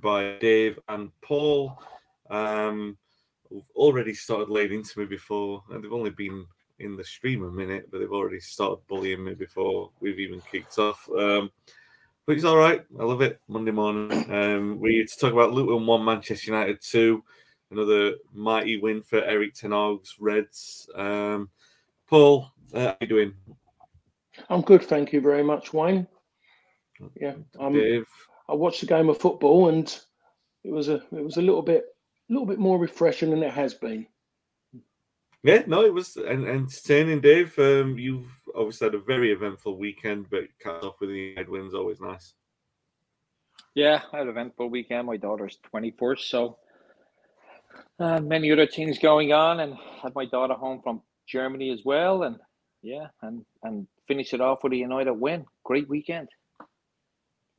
[0.00, 1.80] by Dave and Paul.
[2.30, 2.96] Um,
[3.74, 6.46] already started laying into me before, and they've only been
[6.78, 10.78] in the stream a minute, but they've already started bullying me before we've even kicked
[10.78, 11.08] off.
[11.16, 11.50] Um,
[12.26, 12.82] but it's all right.
[12.98, 13.40] I love it.
[13.48, 14.12] Monday morning.
[14.32, 17.22] Um, we're here to talk about Luton 1, Manchester United 2.
[17.70, 20.88] Another mighty win for Erik Ten Hag's Reds.
[20.94, 21.50] Um,
[22.08, 23.34] Paul, uh, how are you doing?
[24.50, 26.06] I'm good, thank you very much, Wayne.
[27.14, 28.06] Yeah, um, Dave.
[28.48, 29.86] I watched the game of football, and
[30.64, 31.84] it was a it was a little bit
[32.28, 34.06] a little bit more refreshing than it has been.
[35.42, 37.56] Yeah, no, it was en- entertaining, Dave.
[37.58, 41.74] Um, you've obviously had a very eventful weekend, but cut off with the United wins
[41.74, 42.34] always nice.
[43.74, 45.06] Yeah, I had an eventful weekend.
[45.06, 46.58] My daughter's 21st, so
[48.00, 52.24] uh, many other things going on, and had my daughter home from Germany as well,
[52.24, 52.38] and
[52.82, 55.44] yeah, and and finish it off with a United win.
[55.64, 56.28] Great weekend.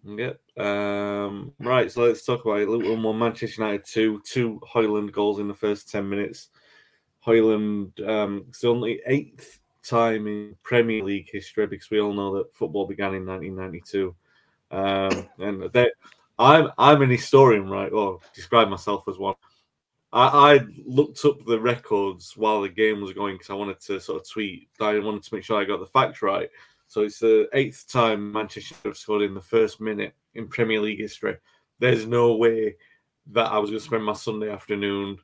[0.07, 0.39] Yep.
[0.57, 2.69] Um, right, so let's talk about it.
[2.69, 6.49] Luton one, Manchester United two, two Højlund goals in the first ten minutes.
[7.25, 12.35] Højlund, um, it's the only eighth time in Premier League history because we all know
[12.35, 14.15] that football began in 1992.
[14.71, 15.91] Um, and
[16.39, 17.91] I'm I'm an historian, right?
[17.91, 19.35] Or describe myself as one.
[20.13, 23.99] I, I looked up the records while the game was going because I wanted to
[23.99, 24.69] sort of tweet.
[24.79, 26.49] I wanted to make sure I got the facts right.
[26.87, 30.99] So it's the eighth time Manchester have scored in the first minute in Premier League
[30.99, 31.37] history.
[31.79, 32.75] There's no way
[33.31, 35.17] that I was going to spend my Sunday afternoon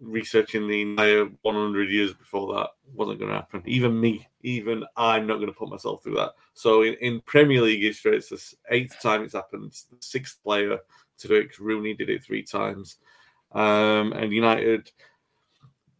[0.00, 2.70] researching the entire 100 years before that.
[2.92, 3.62] Wasn't going to happen.
[3.66, 6.32] Even me, even I'm not going to put myself through that.
[6.52, 9.66] So in, in Premier League history, it's the eighth time it's happened.
[9.66, 10.78] It's the sixth player
[11.18, 11.58] to do it.
[11.58, 12.96] Rooney did it three times.
[13.52, 14.90] Um, and United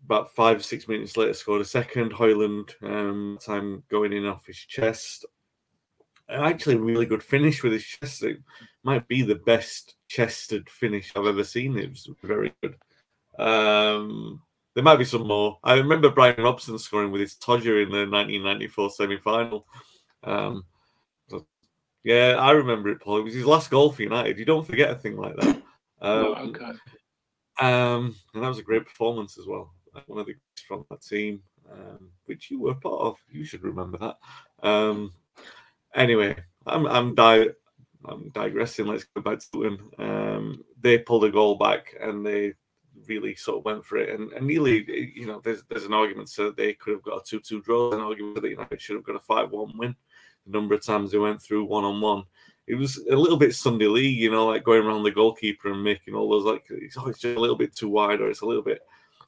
[0.04, 2.12] about five or six minutes later scored a second.
[2.12, 5.24] Højlund um, time going in off his chest.
[6.28, 8.22] Actually, really good finish with his chest.
[8.22, 8.38] It
[8.82, 11.78] might be the best chested finish I've ever seen.
[11.78, 12.76] It was very good.
[13.38, 14.40] Um,
[14.74, 15.58] there might be some more.
[15.62, 19.66] I remember Brian Robson scoring with his Todger in the 1994 semi final.
[20.22, 20.64] Um,
[22.04, 23.18] yeah, I remember it, Paul.
[23.18, 24.38] It was his last goal for United.
[24.38, 25.56] You don't forget a thing like that.
[25.56, 25.62] Um,
[26.02, 26.72] Oh, okay.
[27.60, 29.72] um, and that was a great performance as well.
[30.06, 33.16] One of the guys from that team, um, which you were part of.
[33.30, 34.18] You should remember that.
[34.66, 35.12] Um,
[35.94, 37.48] anyway, I'm I'm, di-
[38.04, 38.86] I'm digressing.
[38.86, 39.90] Let's go back to Luton.
[39.98, 42.54] Um, they pulled a goal back and they
[43.06, 44.08] really sort of went for it.
[44.10, 44.84] And, and nearly,
[45.14, 47.92] you know, there's there's an argument so they could have got a two-two draw.
[47.92, 49.96] An argument that United should have got a five-one win.
[50.46, 52.24] The number of times they went through one-on-one
[52.66, 55.84] it was a little bit Sunday league, you know, like going around the goalkeeper and
[55.84, 56.76] making all those like oh,
[57.06, 58.80] it's just a little bit too wide or it's a little bit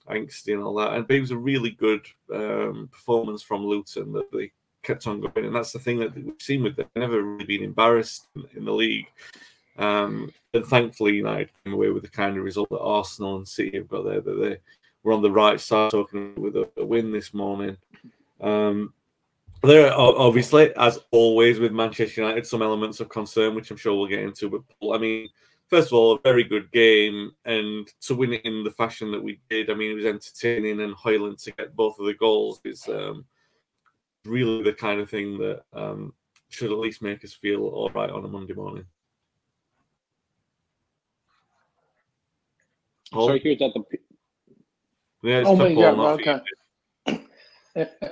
[0.07, 0.95] angsty and all that.
[0.95, 4.51] And it was a really good um, performance from Luton that they
[4.83, 6.87] kept on going, and that's the thing that we've seen with them.
[6.95, 9.07] They've never really been embarrassed in, in the league.
[9.79, 13.77] Um, and thankfully, United came away with the kind of result that Arsenal and City
[13.77, 14.21] have got there.
[14.21, 14.59] That they
[15.03, 17.77] were on the right side, talking with a, a win this morning.
[18.41, 18.93] Um,
[19.63, 23.95] there are obviously, as always with Manchester United, some elements of concern, which I'm sure
[23.95, 24.49] we'll get into.
[24.51, 25.29] But I mean,
[25.69, 29.23] first of all, a very good game, and to win it in the fashion that
[29.23, 32.61] we did, I mean, it was entertaining, and Højlund to get both of the goals
[32.65, 33.25] is um,
[34.25, 36.13] really the kind of thing that um,
[36.49, 38.85] should at least make us feel all right on a Monday morning.
[43.13, 43.29] Paul?
[43.29, 43.85] Sorry, here's at the
[45.23, 47.21] Yeah, it's Oh, for me, yeah, not for you.
[47.77, 48.01] okay.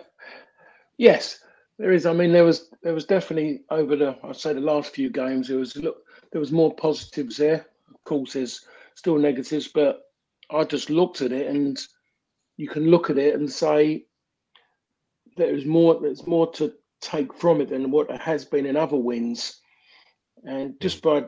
[0.98, 1.40] yes,
[1.78, 2.06] There is.
[2.06, 5.50] I mean, there was there was definitely over the I'd say the last few games
[5.50, 6.03] It was look
[6.34, 7.64] there was more positives there.
[7.94, 8.66] Of course, there's
[8.96, 10.00] still negatives, but
[10.50, 11.78] I just looked at it and
[12.56, 14.06] you can look at it and say
[15.36, 19.60] there's more there's more to take from it than what has been in other wins.
[20.42, 21.26] And just by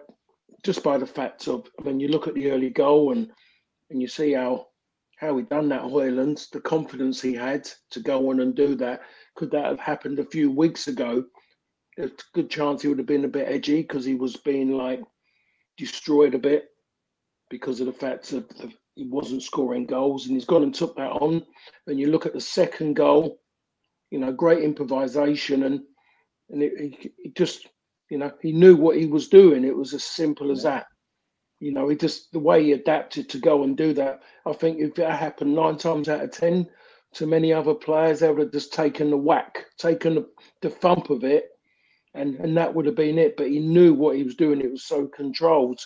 [0.64, 3.31] just by the fact of I mean you look at the early goal and
[3.91, 4.67] and you see how
[5.19, 9.03] how he done that Højlund, the confidence he had to go on and do that.
[9.37, 11.25] Could that have happened a few weeks ago?
[11.98, 15.02] A good chance he would have been a bit edgy because he was being like
[15.78, 16.69] destroyed a bit
[17.48, 18.44] because of the fact that
[18.94, 21.44] he wasn't scoring goals and he's gone and took that on.
[21.87, 23.40] And you look at the second goal,
[24.10, 25.81] you know, great improvisation and
[26.50, 27.66] and it, it, it just,
[28.08, 29.64] you know, he knew what he was doing.
[29.64, 30.87] It was as simple as that.
[31.60, 34.20] You know, he just the way he adapted to go and do that.
[34.44, 36.69] I think if that happened nine times out of ten
[37.14, 40.28] to many other players, they would have just taken the whack, taken the,
[40.60, 41.48] the thump of it,
[42.16, 43.36] and and that would have been it.
[43.36, 44.60] But he knew what he was doing.
[44.60, 45.80] It was so controlled.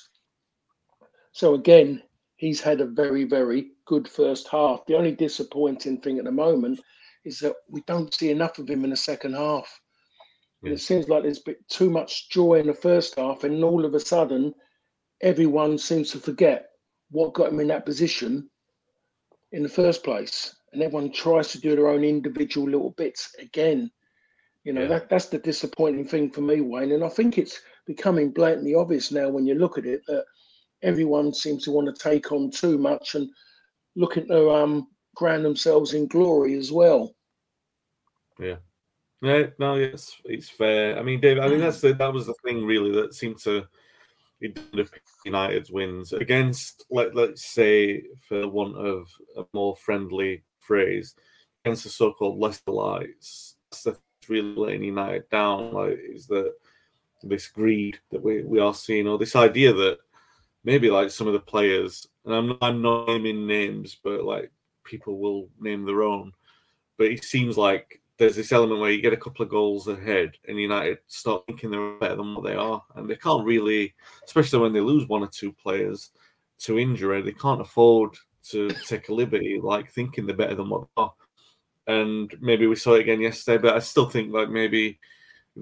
[1.32, 2.03] So again,
[2.37, 4.87] he's had a very very good first half.
[4.87, 6.81] The only disappointing thing at the moment
[7.25, 9.81] is that we don't see enough of him in the second half.
[10.62, 13.85] And it seems like there's been too much joy in the first half, and all
[13.85, 14.55] of a sudden
[15.23, 16.67] everyone seems to forget
[17.11, 18.49] what got him in that position
[19.53, 20.55] in the first place.
[20.73, 23.91] And everyone tries to do their own individual little bits again.
[24.65, 24.89] You know, Yeah.
[24.89, 26.93] that, that's the disappointing thing for me, Wayne.
[26.93, 30.25] And I think it's becoming blatantly obvious now when you look at it that
[30.83, 33.29] everyone seems to want to take on too much and
[33.97, 37.15] looking to um, ground themselves in glory as well.
[38.39, 38.57] Yeah.
[39.23, 40.99] Yeah, no, it's it's fair.
[40.99, 43.67] I mean, Dave, I think that's the, that was the thing really that seemed to
[45.27, 51.15] United's wins against, let let's say, for want of a more friendly phrase,
[51.65, 53.57] against the so-called lesser lights.
[53.71, 53.99] That's the
[54.31, 55.73] really letting United down.
[55.73, 56.55] Like, is that
[57.23, 59.99] this greed that we we are seeing, or this idea that
[60.65, 64.50] maybe like some of the players, and I'm I'm not naming names, but like
[64.85, 66.32] people will name their own.
[66.97, 70.33] But it seems like there's this element where you get a couple of goals ahead
[70.47, 72.83] and United start thinking they're better than what they are.
[72.94, 73.94] And they can't really,
[74.26, 76.11] especially when they lose one or two players
[76.61, 78.15] to injury, they can't afford
[78.50, 81.15] to take a liberty like thinking they're better than what they are.
[81.91, 84.99] And maybe we saw it again yesterday, but I still think like maybe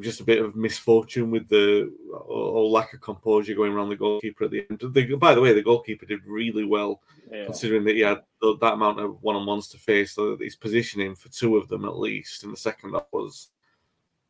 [0.01, 4.45] just a bit of misfortune with the or, lack of composure going around the goalkeeper
[4.45, 4.79] at the end.
[4.81, 7.01] The, by the way, the goalkeeper did really well
[7.33, 7.47] Yeah.
[7.47, 10.13] considering that he had that amount of one-on-ones to face.
[10.13, 13.49] So his positioning for two of them at least in the second half was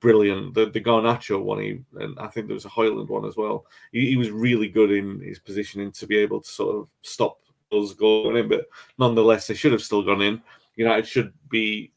[0.00, 0.54] brilliant.
[0.54, 3.66] The the Garnacho one, he and I think there was a Højlund one as well.
[3.92, 7.40] He, he was really good in his positioning to be able to sort of stop
[7.70, 8.48] those going in.
[8.48, 10.40] But nonetheless, they should have still gone in.
[10.78, 11.92] United should be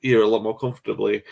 [0.00, 1.22] here a lot more comfortably.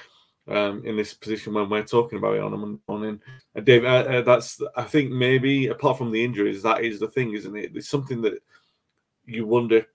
[0.48, 3.20] Um, in this position when we're talking about it on a Monday morning,
[3.54, 7.08] uh, Dave, uh, uh, that's I think maybe apart from the injuries, that is the
[7.08, 7.72] thing, isn't it?
[7.74, 8.42] It's something that
[9.26, 9.86] you wonder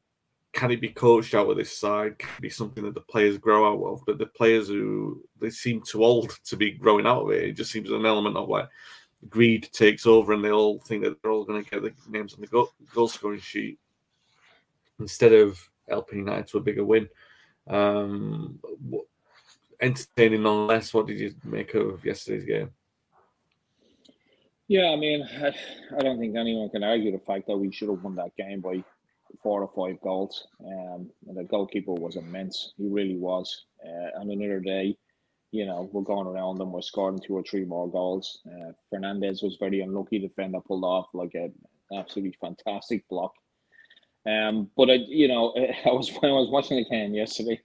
[0.54, 2.20] can it be coached out of this side?
[2.20, 4.04] Can it be something that the players grow out of?
[4.06, 7.44] But the players who they seem too old to be growing out of it.
[7.44, 8.70] It just seems an element of like
[9.30, 12.36] greed takes over, and they all think that they're all going to get the names
[12.36, 13.80] on the goal, goal scoring sheet
[15.00, 17.10] instead of helping United to a bigger win.
[17.68, 18.60] Um,
[19.80, 20.94] entertaining nonetheless.
[20.94, 22.70] What did you make of yesterday's game?
[24.68, 25.54] Yeah, I mean, I,
[25.98, 28.62] I don't think anyone can argue the fact that we should have won that game
[28.62, 28.84] by
[29.42, 30.48] four or five goals.
[30.66, 32.74] Um, and the goalkeeper was immense.
[32.78, 33.66] He really was.
[33.86, 34.98] Uh, on another day,
[35.52, 38.40] you know, we're going around them, we're scoring two or three more goals.
[38.48, 40.18] Uh, Fernandes was very unlucky.
[40.18, 41.52] Defender pulled off like a
[41.96, 43.34] absolutely fantastic block.
[44.26, 45.54] Um, but I, you know,
[45.86, 47.60] I was when I was watching the game yesterday,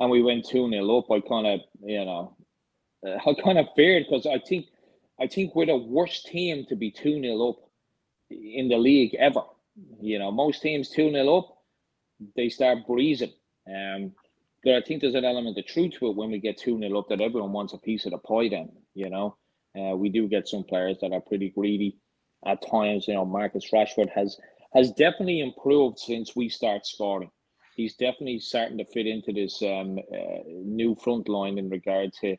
[0.00, 1.10] and we went two 0 up.
[1.10, 2.36] I kind of, you know,
[3.06, 4.66] uh, I kind of feared because I think,
[5.20, 7.56] I think we're the worst team to be two 0 up
[8.30, 9.42] in the league ever.
[10.00, 11.58] You know, most teams two 0 up,
[12.36, 13.32] they start breezing.
[13.68, 14.12] Um,
[14.64, 16.98] but I think there's an element of truth to it when we get two 0
[16.98, 18.48] up that everyone wants a piece of the pie.
[18.48, 19.36] Then you know,
[19.78, 21.98] uh, we do get some players that are pretty greedy
[22.46, 23.06] at times.
[23.08, 24.36] You know, Marcus Rashford has
[24.74, 27.30] has definitely improved since we start scoring.
[27.76, 32.36] He's definitely starting to fit into this um, uh, new front line in regard to,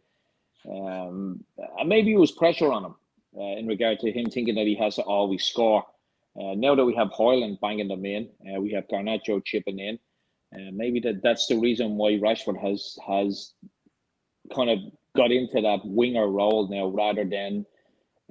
[0.69, 1.43] um,
[1.79, 2.95] and maybe it was pressure on him
[3.37, 5.83] uh, in regard to him thinking that he has to always score.
[6.39, 9.99] Uh, now that we have Højlund banging them in, uh, we have Garnacho chipping in.
[10.53, 13.53] Uh, maybe that, that's the reason why Rashford has has
[14.53, 14.79] kind of
[15.15, 17.65] got into that winger role now rather than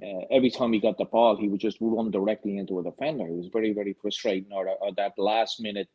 [0.01, 3.27] uh, every time he got the ball, he would just run directly into a defender.
[3.27, 4.51] It was very, very frustrating.
[4.51, 5.87] Or, or that last minute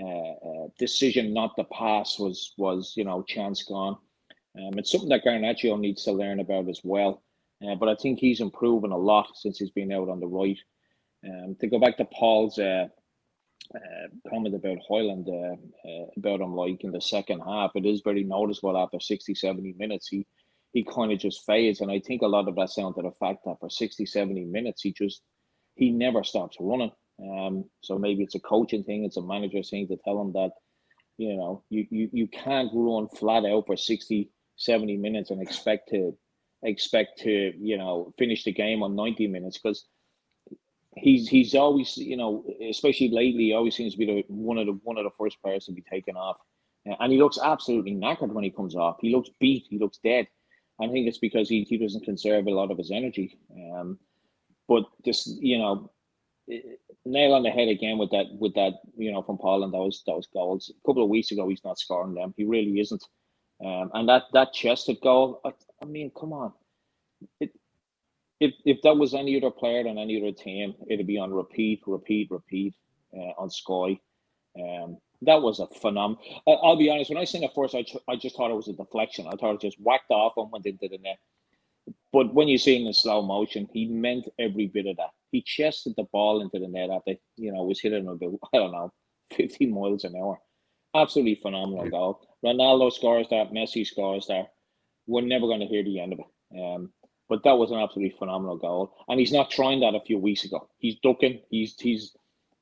[0.00, 3.96] uh, uh, decision not to pass was was you know chance gone.
[4.58, 7.22] Um, it's something that Garnacho needs to learn about as well.
[7.64, 10.58] Uh, but I think he's improving a lot since he's been out on the right.
[11.26, 12.88] Um, to go back to Paul's uh,
[13.74, 15.56] uh, comment about Højlund, uh,
[15.88, 19.74] uh, about him like in the second half, it is very noticeable after 60, 70
[19.78, 20.08] minutes.
[20.08, 20.26] He
[20.74, 21.80] he kind of just fades.
[21.80, 24.44] And I think a lot of that's down to the fact that for 60, 70
[24.44, 25.22] minutes, he just
[25.76, 26.90] he never stops running.
[27.22, 30.50] Um, so maybe it's a coaching thing, it's a manager thing to tell him that,
[31.16, 35.90] you know, you, you, you can't run flat out for 60, 70 minutes and expect
[35.90, 36.16] to
[36.64, 39.86] expect to, you know, finish the game on 90 minutes because
[40.96, 44.66] he's he's always, you know, especially lately, he always seems to be the one of
[44.66, 46.36] the one of the first players to be taken off.
[46.84, 48.96] And he looks absolutely knackered when he comes off.
[49.00, 50.26] He looks beat, he looks dead.
[50.80, 53.38] I think it's because he, he doesn't conserve a lot of his energy.
[53.54, 53.98] Um,
[54.68, 55.90] but just you know,
[57.04, 60.02] nail on the head again with that with that you know from Paul and those
[60.06, 60.70] those goals.
[60.70, 62.34] A couple of weeks ago, he's not scoring them.
[62.36, 63.04] He really isn't.
[63.64, 65.52] Um, and that that chested goal, I,
[65.82, 66.52] I mean, come on.
[67.40, 67.50] It,
[68.40, 71.82] if if that was any other player on any other team, it'd be on repeat,
[71.86, 72.74] repeat, repeat
[73.16, 73.98] uh, on Sky.
[74.58, 76.22] Um, that was a phenomenal.
[76.46, 77.10] I'll be honest.
[77.10, 79.26] When I seen it first, I, ch- I just thought it was a deflection.
[79.26, 81.18] I thought it just whacked off and went into the net.
[82.12, 85.10] But when you see it in slow motion, he meant every bit of that.
[85.32, 88.72] He chested the ball into the net after you know was hitting about I don't
[88.72, 88.92] know,
[89.32, 90.40] fifty miles an hour.
[90.94, 92.20] Absolutely phenomenal goal.
[92.44, 93.52] Ronaldo scores that.
[93.52, 94.52] Messi scores that.
[95.06, 96.60] We're never going to hear the end of it.
[96.60, 96.92] Um,
[97.28, 100.44] but that was an absolutely phenomenal goal, and he's not trying that a few weeks
[100.44, 100.68] ago.
[100.78, 101.40] He's ducking.
[101.50, 102.14] He's he's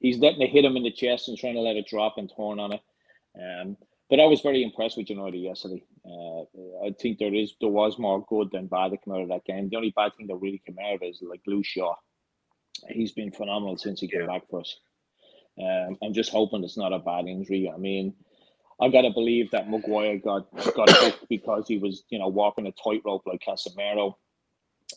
[0.02, 2.30] he's letting it hit him in the chest and trying to let it drop and
[2.36, 2.82] turn on it.
[3.40, 3.76] Um,
[4.10, 5.82] but I was very impressed with United yesterday.
[6.04, 6.42] Uh,
[6.84, 9.46] I think there is there was more good than bad that came out of that
[9.46, 9.70] game.
[9.70, 11.94] The only bad thing that really came out of it is like Luke Shaw.
[12.88, 14.76] He's been phenomenal since he came back for us.
[15.58, 17.70] Um, I'm just hoping it's not a bad injury.
[17.72, 18.14] I mean,
[18.80, 22.72] I gotta believe that Maguire got got hit because he was, you know, walking a
[22.72, 24.14] tightrope like Casemiro.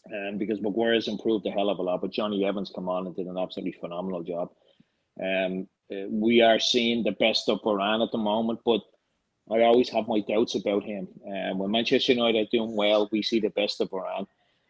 [0.07, 3.07] And um, because Maguire's improved a hell of a lot, but Jonny Evans come on
[3.07, 4.49] and did an absolutely phenomenal job.
[5.21, 8.81] Um, uh, we are seeing the best of Varane at the moment, but
[9.51, 11.07] I always have my doubts about him.
[11.27, 14.27] Um, when Manchester United are doing well, we see the best of Varane.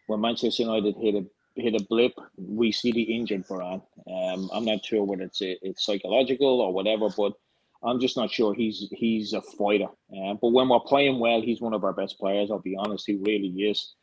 [0.07, 1.25] When Manchester United hit a
[1.55, 3.81] hit a blip, we see the injured Varane.
[4.07, 7.33] Um, I'm not sure whether it's a, it's psychological or whatever, but
[7.81, 9.87] I'm just not sure he's he's a fighter.
[10.11, 12.51] Uh, but when we're playing well, he's one of our best players.
[12.51, 13.93] I'll be honest, he really is.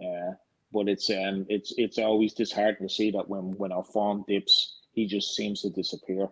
[0.00, 0.32] Uh,
[0.72, 4.79] but it's um it's it's always disheartening to see that when when our form dips,
[4.92, 6.28] he just seems to disappear.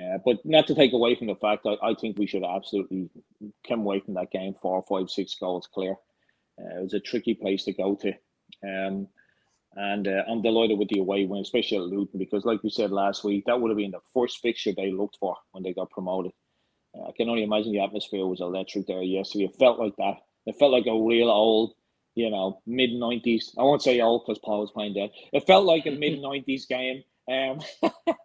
[0.00, 3.08] Uh, but not to take away from the fact that I think we should absolutely
[3.66, 5.92] come away from that game four, five, six goals clear.
[6.58, 8.12] Uh, it was a tricky place to go to.
[8.62, 9.08] Um,
[9.74, 12.90] and uh, I'm delighted with the away win, especially at Luton, because like we said
[12.90, 15.90] last week, that would have been the first fixture they looked for when they got
[15.90, 16.32] promoted.
[16.94, 19.44] Uh, I can only imagine the atmosphere was electric there yesterday.
[19.44, 20.16] It felt like that.
[20.46, 21.74] It felt like a real old,
[22.14, 23.52] you know, mid 90s.
[23.58, 25.10] I won't say old because Paul was playing dead.
[25.32, 27.60] It felt like a mid 90s game um,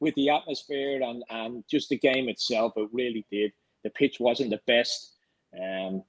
[0.00, 2.72] with the atmosphere and, and just the game itself.
[2.76, 3.52] It really did.
[3.84, 5.16] The pitch wasn't the best.
[5.54, 6.02] Um,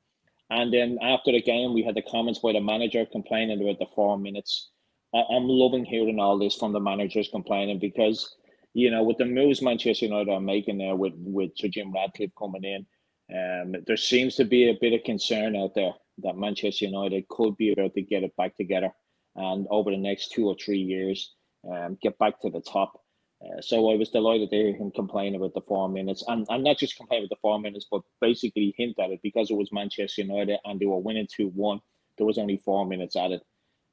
[0.50, 3.88] and then after the game, we had the comments by the manager complaining about the
[3.96, 4.72] four minutes.
[5.14, 8.36] I, I'm loving hearing all this from the managers complaining because,
[8.74, 12.32] you know, with the moves Manchester United are making there with, with Sir Jim Ratcliffe
[12.38, 12.86] coming in,
[13.34, 17.56] um, there seems to be a bit of concern out there that Manchester United could
[17.56, 18.92] be about to get it back together.
[19.36, 21.34] And over the next two or three years,
[21.70, 23.02] um, get back to the top.
[23.44, 26.64] Uh, so I was delighted to hear him complain about the four minutes, and, and
[26.64, 29.72] not just complain about the four minutes, but basically hint at it because it was
[29.72, 31.80] Manchester United and they were winning two one.
[32.18, 33.42] There was only four minutes added.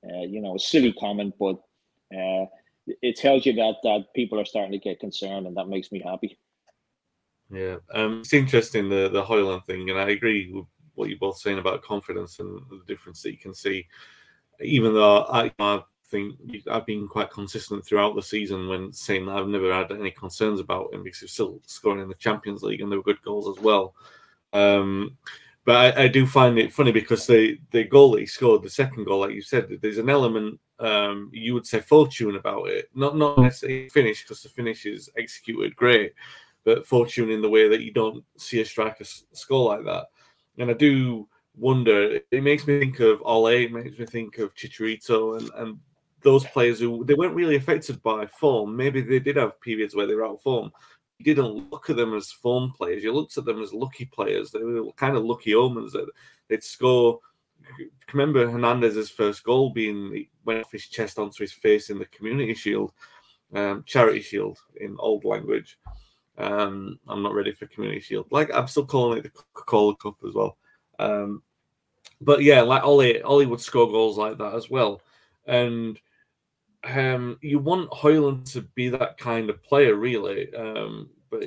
[0.04, 1.56] Uh, you know, a silly comment, but
[2.14, 2.46] uh,
[2.86, 6.00] it tells you that that people are starting to get concerned, and that makes me
[6.00, 6.38] happy.
[7.50, 11.38] Yeah, um, it's interesting the the Højlund thing, and I agree with what you're both
[11.38, 13.86] saying about confidence and the difference that you can see.
[14.60, 16.36] Even though I, I think
[16.70, 20.60] I've been quite consistent throughout the season when saying that I've never had any concerns
[20.60, 23.56] about him because he's still scoring in the Champions League and there were good goals
[23.56, 23.94] as well.
[24.52, 25.16] Um,
[25.64, 28.70] but I, I, do find it funny because the the goal that he scored, the
[28.70, 32.88] second goal, like you said, there's an element um, you would say fortune about it,
[32.94, 36.14] not not necessarily finish because the finish is executed great,
[36.64, 40.06] but fortune in the way that you don't see a striker score like that.
[40.56, 42.18] And I do wonder.
[42.30, 43.64] It makes me think of Ole.
[43.64, 45.78] It makes me think of Chicharito and, and
[46.22, 48.76] those players who they weren't really affected by form.
[48.76, 50.72] Maybe they did have periods where they were out of form.
[51.18, 53.02] You didn't look at them as form players.
[53.02, 54.50] You looked at them as lucky players.
[54.50, 56.08] They were kind of lucky omens that
[56.48, 57.20] they'd score.
[58.12, 62.54] Remember Hernandez's first goal being went off his chest onto his face in the Community
[62.54, 62.92] Shield,
[63.54, 65.78] um, Charity Shield in old language.
[66.38, 68.26] Um, I'm not ready for Community Shield.
[68.30, 70.56] Like I'm still calling it the Coca-Cola Cup as well.
[70.98, 71.42] Um,
[72.20, 75.02] but yeah, like Ollie, Ollie would score goals like that as well,
[75.46, 76.00] and
[76.84, 80.54] um, you want Højlund to be that kind of player, really.
[80.54, 81.44] Um, but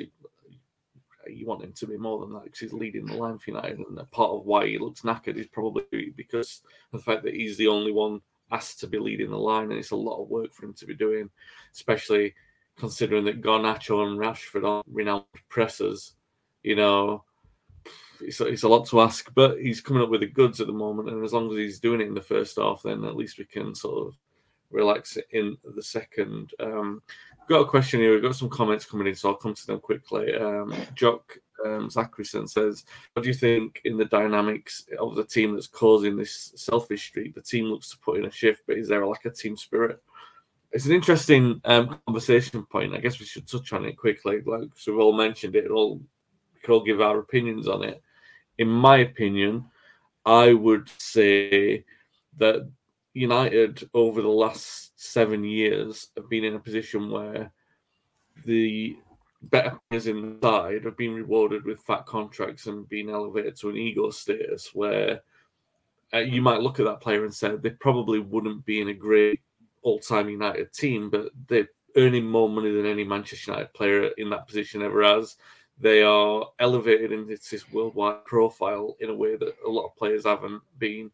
[1.27, 3.79] you want him to be more than that because he's leading the line for United,
[3.79, 6.61] and part of why he looks knackered is probably because
[6.91, 8.21] of the fact that he's the only one
[8.51, 10.85] asked to be leading the line, and it's a lot of work for him to
[10.85, 11.29] be doing,
[11.73, 12.33] especially
[12.77, 16.13] considering that Garnacho and Rashford are renowned pressers.
[16.63, 17.23] You know,
[18.19, 20.73] it's, it's a lot to ask, but he's coming up with the goods at the
[20.73, 23.37] moment, and as long as he's doing it in the first half, then at least
[23.37, 24.17] we can sort of
[24.71, 26.53] relax in the second.
[26.59, 27.01] Um,
[27.47, 28.13] got a question here.
[28.13, 30.33] We've got some comments coming in, so I'll come to them quickly.
[30.35, 35.53] Um, Jock um, Zacharyson says, "What do you think in the dynamics of the team
[35.53, 37.35] that's causing this selfish streak?
[37.35, 40.01] The team looks to put in a shift, but is there a team spirit?"
[40.71, 42.95] It's an interesting um, conversation point.
[42.95, 44.41] I guess we should touch on it quickly.
[44.45, 45.69] Like so, we've all mentioned it.
[45.69, 48.01] All we could all give our opinions on it.
[48.57, 49.65] In my opinion,
[50.25, 51.83] I would say
[52.37, 52.69] that
[53.13, 57.51] United over the last seven years have been in a position where
[58.45, 58.97] the
[59.43, 64.09] better players inside have been rewarded with fat contracts and being elevated to an ego
[64.09, 65.21] status where
[66.13, 68.93] uh, you might look at that player and say they probably wouldn't be in a
[68.93, 69.41] great
[69.81, 74.47] all-time United team, but they're earning more money than any Manchester United player in that
[74.47, 75.37] position ever has.
[75.79, 80.25] They are elevated into this worldwide profile in a way that a lot of players
[80.25, 81.09] haven't been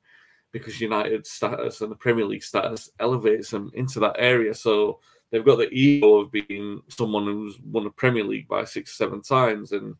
[0.57, 4.53] because United status and the Premier League status elevates them into that area.
[4.53, 4.99] So
[5.31, 8.95] they've got the ego of being someone who's won a Premier League by six, or
[8.95, 9.71] seven times.
[9.71, 9.95] And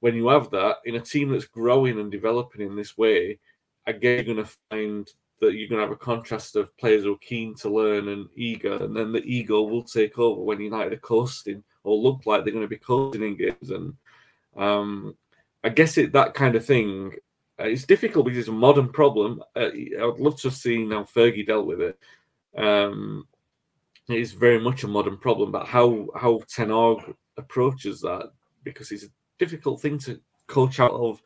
[0.00, 3.38] when you have that in a team that's growing and developing in this way,
[3.86, 5.08] again, you're going to find
[5.40, 8.28] that you're going to have a contrast of players who are keen to learn and
[8.36, 12.44] eager, and then the ego will take over when United are coasting or look like
[12.44, 13.70] they're going to be coasting in games.
[13.70, 13.94] And
[14.56, 15.16] um,
[15.64, 17.14] I guess it that kind of thing
[17.60, 19.42] uh, it's difficult because it's a modern problem.
[19.54, 21.98] Uh, I'd love to have seen how Fergie dealt with it.
[22.56, 23.26] Um,
[24.08, 26.70] it's very much a modern problem, but how how Ten
[27.36, 28.30] approaches that
[28.64, 31.22] because it's a difficult thing to coach out of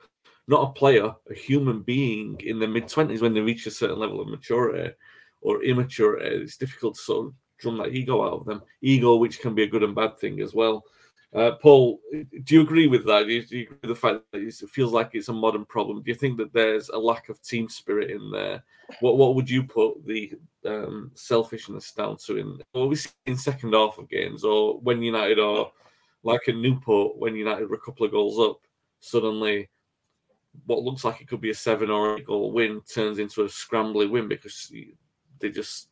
[0.48, 3.98] not a player, a human being in the mid twenties when they reach a certain
[3.98, 4.94] level of maturity
[5.40, 6.36] or immaturity.
[6.36, 8.62] It's difficult to sort of drum that ego out of them.
[8.82, 10.84] Ego, which can be a good and bad thing as well.
[11.36, 12.00] Uh, Paul,
[12.44, 13.26] do you agree with that?
[13.26, 15.66] Do you, do you, agree with the fact that it feels like it's a modern
[15.66, 16.02] problem?
[16.02, 18.64] Do you think that there's a lack of team spirit in there?
[19.00, 20.32] What what would you put the
[20.64, 22.58] um, selfishness down to in?
[22.72, 25.70] What we see in second half of games, or when United are
[26.22, 28.62] like a Newport, when United were a couple of goals up,
[29.00, 29.68] suddenly
[30.64, 33.46] what looks like it could be a seven or eight goal win turns into a
[33.46, 34.72] scrambly win because
[35.38, 35.90] they just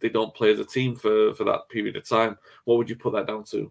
[0.00, 2.38] they don't play as a team for for that period of time.
[2.64, 3.70] What would you put that down to?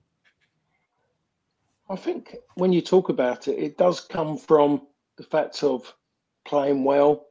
[1.89, 5.93] I think when you talk about it, it does come from the fact of
[6.47, 7.27] playing well,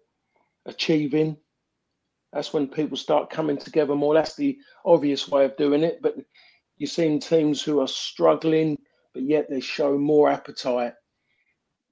[0.66, 1.36] achieving.
[2.32, 4.14] That's when people start coming together more.
[4.14, 5.98] That's the obvious way of doing it.
[6.02, 6.16] But
[6.78, 8.78] you're seeing teams who are struggling,
[9.12, 10.94] but yet they show more appetite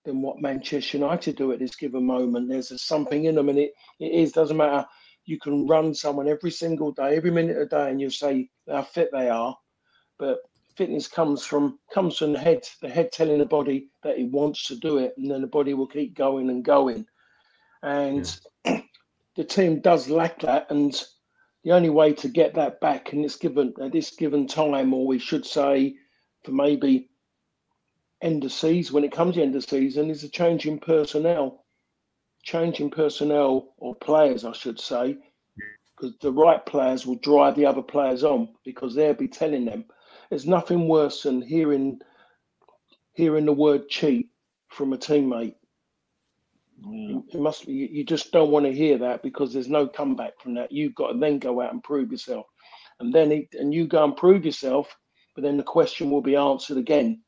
[0.05, 2.48] than what Manchester United do at this given moment.
[2.48, 4.87] There's something in them, and it, it is doesn't matter.
[5.25, 8.48] You can run someone every single day, every minute of the day, and you'll say
[8.68, 9.57] how fit they are,
[10.18, 10.38] but
[10.76, 14.66] fitness comes from comes from the head, the head telling the body that it wants
[14.68, 17.06] to do it, and then the body will keep going and going.
[17.82, 18.80] And yeah.
[19.37, 20.94] the team does lack that, and
[21.64, 25.06] the only way to get that back in this given at this given time, or
[25.06, 25.96] we should say,
[26.44, 27.08] for maybe
[28.20, 31.64] end of season when it comes to end of season, is a change in personnel,
[32.42, 35.18] change in personnel or players, I should say,
[35.96, 39.85] because the right players will drive the other players on because they'll be telling them
[40.33, 42.01] there's nothing worse than hearing
[43.12, 44.31] hearing the word cheat
[44.71, 45.57] from a teammate.
[46.83, 47.25] Mm.
[47.35, 50.55] It must be you just don't want to hear that because there's no comeback from
[50.55, 50.73] that.
[50.73, 52.47] You've got to then go out and prove yourself,
[52.99, 54.97] and then it, and you go and prove yourself,
[55.35, 57.21] but then the question will be answered again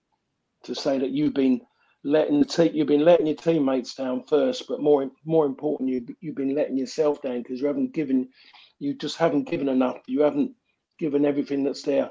[0.62, 1.60] to say that you've been
[2.04, 6.06] letting the te- you've been letting your teammates down first, but more more important, you
[6.22, 8.30] you've been letting yourself down because you haven't given
[8.78, 9.98] you just haven't given enough.
[10.06, 10.52] You haven't
[10.98, 12.10] given everything that's there.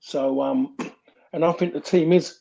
[0.00, 0.76] So, um,
[1.32, 2.40] and I think the team is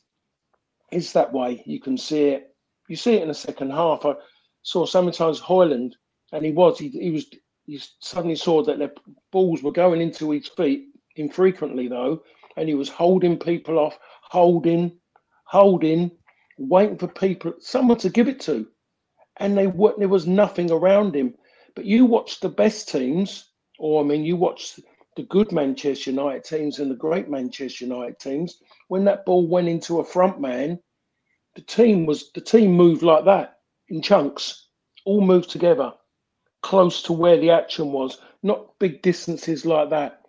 [0.91, 1.61] is that way.
[1.65, 2.55] You can see it.
[2.87, 4.05] You see it in the second half.
[4.05, 4.15] I
[4.63, 5.93] saw sometimes Højlund,
[6.31, 7.29] and he was he, he was
[7.67, 8.91] you suddenly saw that the
[9.31, 12.23] balls were going into his feet infrequently though,
[12.57, 14.97] and he was holding people off, holding,
[15.43, 16.09] holding,
[16.57, 18.67] waiting for people, someone to give it to,
[19.37, 21.35] and they were there was nothing around him.
[21.75, 24.79] But you watch the best teams, or I mean, you watch
[25.19, 29.67] the good Manchester United teams and the great Manchester United teams, when that ball went
[29.67, 30.79] into a front man,
[31.55, 33.57] the team was the team moved like that
[33.89, 34.67] in chunks,
[35.05, 35.91] all moved together,
[36.61, 40.21] close to where the action was, not big distances like that.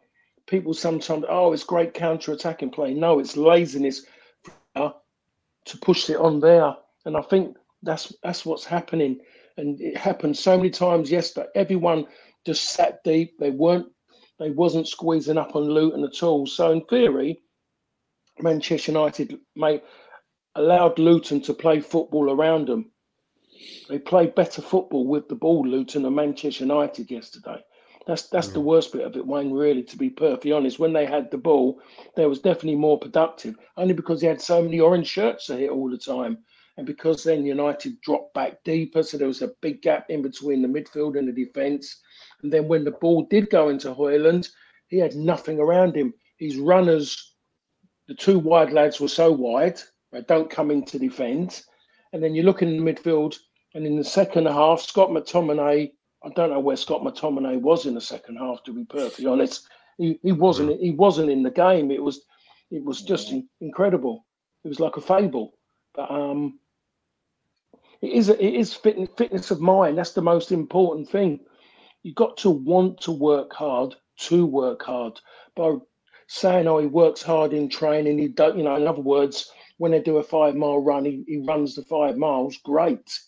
[0.49, 2.93] People sometimes, oh, it's great counter attacking play.
[2.93, 4.07] No, it's laziness
[4.75, 6.75] to push it on there.
[7.05, 9.21] And I think that's that's what's happening.
[9.57, 11.47] And it happened so many times yesterday.
[11.55, 12.09] Everyone
[12.45, 13.39] just sat deep.
[13.39, 13.87] They weren't
[14.41, 16.47] they wasn't squeezing up on Luton at all.
[16.47, 17.43] So in theory,
[18.41, 19.83] Manchester United made
[20.55, 22.91] allowed Luton to play football around them.
[23.89, 27.63] They played better football with the ball, Luton and Manchester United yesterday.
[28.07, 28.55] That's that's mm.
[28.55, 29.53] the worst bit of it, Wayne.
[29.53, 31.79] Really, to be perfectly honest, when they had the ball,
[32.17, 33.57] they was definitely more productive.
[33.77, 36.39] Only because they had so many orange shirts to hit all the time,
[36.81, 40.63] and because then United dropped back deeper, so there was a big gap in between
[40.63, 42.01] the midfield and the defence.
[42.43, 44.49] And then when the ball did go into Højlund,
[44.89, 46.15] he had nothing around him.
[46.39, 47.35] His runners,
[48.09, 49.79] the two wide lads were so wide,
[50.11, 51.63] they don't come in to defend.
[52.15, 53.37] And then you look in the midfield,
[53.75, 55.91] and in the second half, Scott McTominay
[56.23, 58.63] I don't know where Scott McTominay was in the second half.
[58.65, 61.91] To be perfectly honest, he, he wasn't he wasn't in the game.
[61.91, 62.23] It was
[62.71, 64.25] it was just incredible.
[64.65, 65.55] It was like a fable.
[65.95, 66.60] But um,
[68.03, 69.99] it is it is fitness fitness of mind.
[69.99, 71.41] That's the most important thing.
[72.03, 73.95] You've got to want to work hard
[74.29, 75.21] to work hard.
[75.55, 75.77] By
[76.27, 78.57] saying, "Oh, he works hard in training," he don't.
[78.57, 81.75] You know, in other words, when they do a five mile run, he, he runs
[81.75, 82.57] the five miles.
[82.59, 83.19] Great,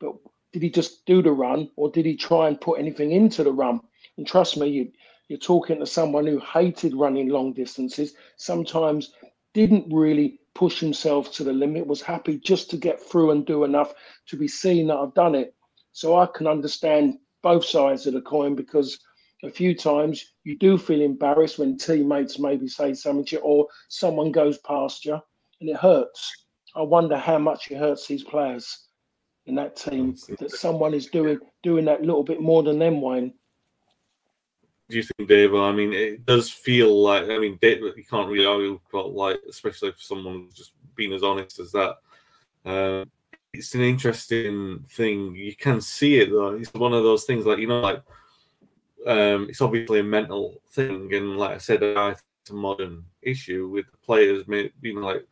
[0.00, 0.14] but
[0.52, 3.52] did he just do the run or did he try and put anything into the
[3.52, 3.80] run?
[4.16, 4.92] And trust me, you,
[5.28, 9.12] you're talking to someone who hated running long distances, sometimes
[9.54, 13.64] didn't really push himself to the limit, was happy just to get through and do
[13.64, 13.92] enough
[14.26, 15.54] to be seen that I've done it.
[15.92, 18.98] So I can understand both sides of the coin because
[19.42, 23.66] a few times you do feel embarrassed when teammates maybe say something to you or
[23.88, 25.18] someone goes past you
[25.60, 26.46] and it hurts.
[26.76, 28.86] I wonder how much it hurts these players
[29.46, 33.32] in that team that someone is doing doing that little bit more than them, Wayne.
[34.90, 35.54] Do you think, Dave?
[35.54, 39.40] I mean, it does feel like I mean, Dave, you can't really argue about like,
[39.48, 41.96] especially if someone's just being as honest as that.
[42.64, 43.04] Uh,
[43.52, 45.34] it's an interesting thing.
[45.34, 46.54] You can see it though.
[46.54, 48.02] It's one of those things like you know, like
[49.06, 53.04] um, it's obviously a mental thing, and like I said, I think it's a modern
[53.22, 55.26] issue with the players maybe being like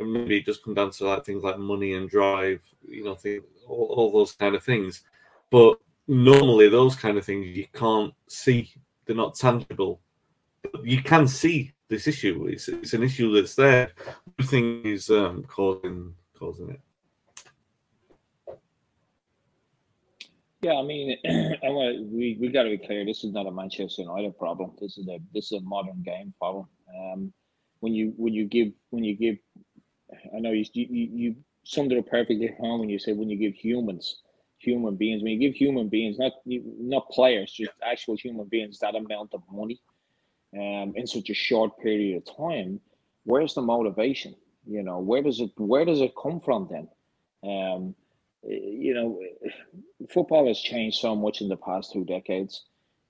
[0.00, 3.44] maybe it just come down to like things like money and drive, you know, think,
[3.66, 5.02] all, all those kind of things.
[5.50, 8.72] But normally, those kind of things you can't see;
[9.12, 10.00] they're not tangible.
[10.62, 12.46] But you can see this issue.
[12.46, 13.92] It's it's an issue that's there.
[14.38, 16.80] Nothing is um, causing causing it.
[20.62, 23.04] Yeah, I mean, I wanna, we we got to be clear.
[23.04, 24.72] This is not a Manchester United problem.
[24.80, 26.66] This is a this is a modern game problem.
[26.96, 27.32] Um,
[27.80, 29.36] when you when you give when you give
[30.34, 33.36] I know you you, you summed it up perfectly home when you said when you
[33.36, 34.22] give humans,
[34.62, 38.94] human beings, when you give human beings, not not players, just actual human beings, that
[38.94, 39.80] amount of money,
[40.54, 42.80] um, in such a short period of time,
[43.24, 44.34] where's the motivation?
[44.66, 46.88] You know, where does it where does it come from then?
[47.44, 47.94] Um,
[48.44, 49.20] you know,
[50.08, 52.64] football has changed so much in the past two decades.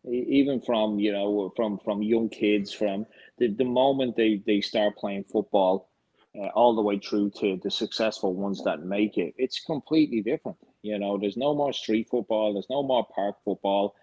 [0.04, 3.06] Even from you know from from young kids, from
[3.38, 5.90] the, the moment they they start playing football,
[6.36, 9.34] uh, all the way through to the successful ones that make it.
[9.36, 10.58] It's completely different.
[10.82, 13.94] You know, there's no more street football, there's no more park football.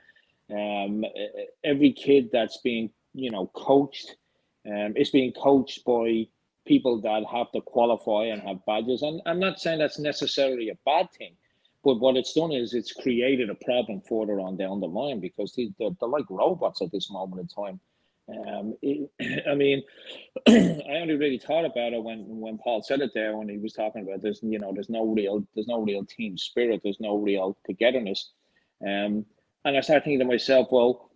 [0.51, 1.05] Um,
[1.63, 4.15] every kid that's being, you know, coached
[4.67, 6.27] um, is being coached by
[6.65, 9.01] people that have to qualify and have badges.
[9.01, 11.35] And I'm not saying that's necessarily a bad thing,
[11.83, 15.53] but what it's done is it's created a problem further on down the line because
[15.55, 17.79] they're, they're like robots at this moment in time.
[18.29, 19.09] Um, it,
[19.49, 19.83] I mean,
[20.47, 23.73] I only really thought about it when when Paul said it there when he was
[23.73, 27.17] talking about there's you know there's no real there's no real team spirit there's no
[27.17, 28.31] real togetherness,
[28.81, 29.25] um,
[29.65, 31.11] and I started thinking to myself, well,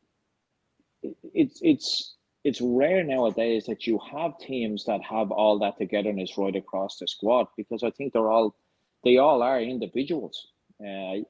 [1.34, 6.56] it's it's it's rare nowadays that you have teams that have all that togetherness right
[6.56, 8.56] across the squad because I think they're all
[9.04, 10.47] they all are individuals.
[10.82, 11.23] Uh,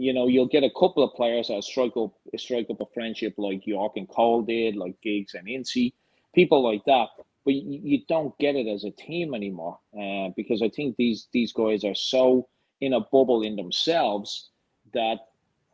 [0.00, 3.34] you know, you'll get a couple of players that strike up strike up a friendship
[3.36, 5.92] like Yorke and Cole did, like Giggs and Ince,
[6.34, 7.08] people like that.
[7.44, 11.28] But you, you don't get it as a team anymore uh, because I think these
[11.32, 12.48] these guys are so
[12.80, 14.50] in a bubble in themselves
[14.94, 15.18] that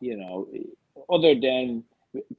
[0.00, 0.48] you know,
[1.10, 1.84] other than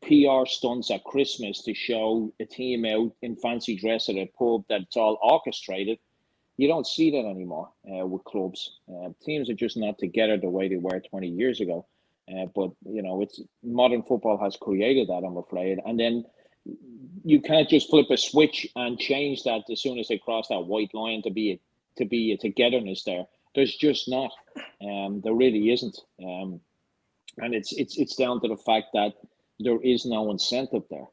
[0.02, 4.64] PR stunts at Christmas to show a team out in fancy dress at a pub
[4.70, 6.00] that's all orchestrated
[6.58, 8.80] you don't see that anymore uh, with clubs.
[8.90, 11.86] Uh, teams are just not together the way they were 20 years ago.
[12.30, 15.24] Uh, but you know, it's modern football has created that.
[15.26, 16.26] I'm afraid, and then
[17.24, 20.66] you can't just flip a switch and change that as soon as they cross that
[20.66, 21.60] white line to be a,
[21.98, 23.26] to be a togetherness there.
[23.56, 24.32] There's just not.
[24.82, 25.98] Um, there really isn't.
[26.22, 26.60] Um,
[27.38, 29.14] and it's it's it's down to the fact that
[29.60, 31.08] there is no incentive there.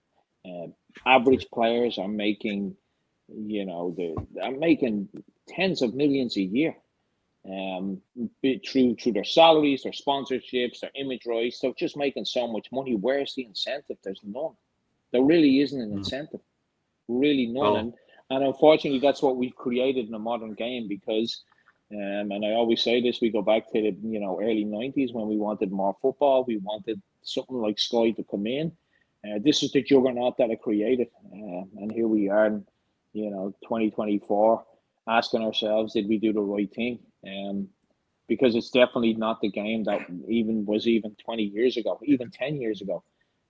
[0.45, 0.69] Uh,
[1.07, 2.77] average players are making,
[3.29, 5.09] you know, they are making
[5.49, 6.77] tens of millions a year,
[7.49, 8.01] um,
[8.43, 11.61] through through their salaries, their sponsorships, their image rights.
[11.61, 12.97] They're just making so much money.
[12.97, 13.99] Where's the incentive?
[14.03, 14.53] There's none.
[15.13, 15.99] There really isn't an hmm.
[15.99, 16.41] incentive.
[17.09, 17.67] Really none.
[17.67, 17.77] Oh.
[17.77, 17.95] And,
[18.31, 21.45] and unfortunately, that's what we've created in a modern game because
[21.93, 25.13] um, and I always say this: we go back to the you know early '90s
[25.13, 26.45] when we wanted more football.
[26.45, 28.73] We wanted something like Sky to come in.
[29.25, 32.61] Uh, this is the juggernaut that I created, uh, and here we are,
[33.15, 34.65] you know, 2024,
[35.09, 36.99] asking ourselves, did we do the right thing?
[37.27, 37.69] Um,
[38.29, 42.61] because it's definitely not the game that even was even 20 years ago, even 10
[42.61, 43.03] years ago.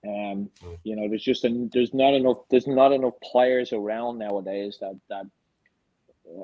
[0.05, 0.77] Um, mm.
[0.83, 4.99] you know, there's just a, there's not enough there's not enough players around nowadays that
[5.09, 5.25] that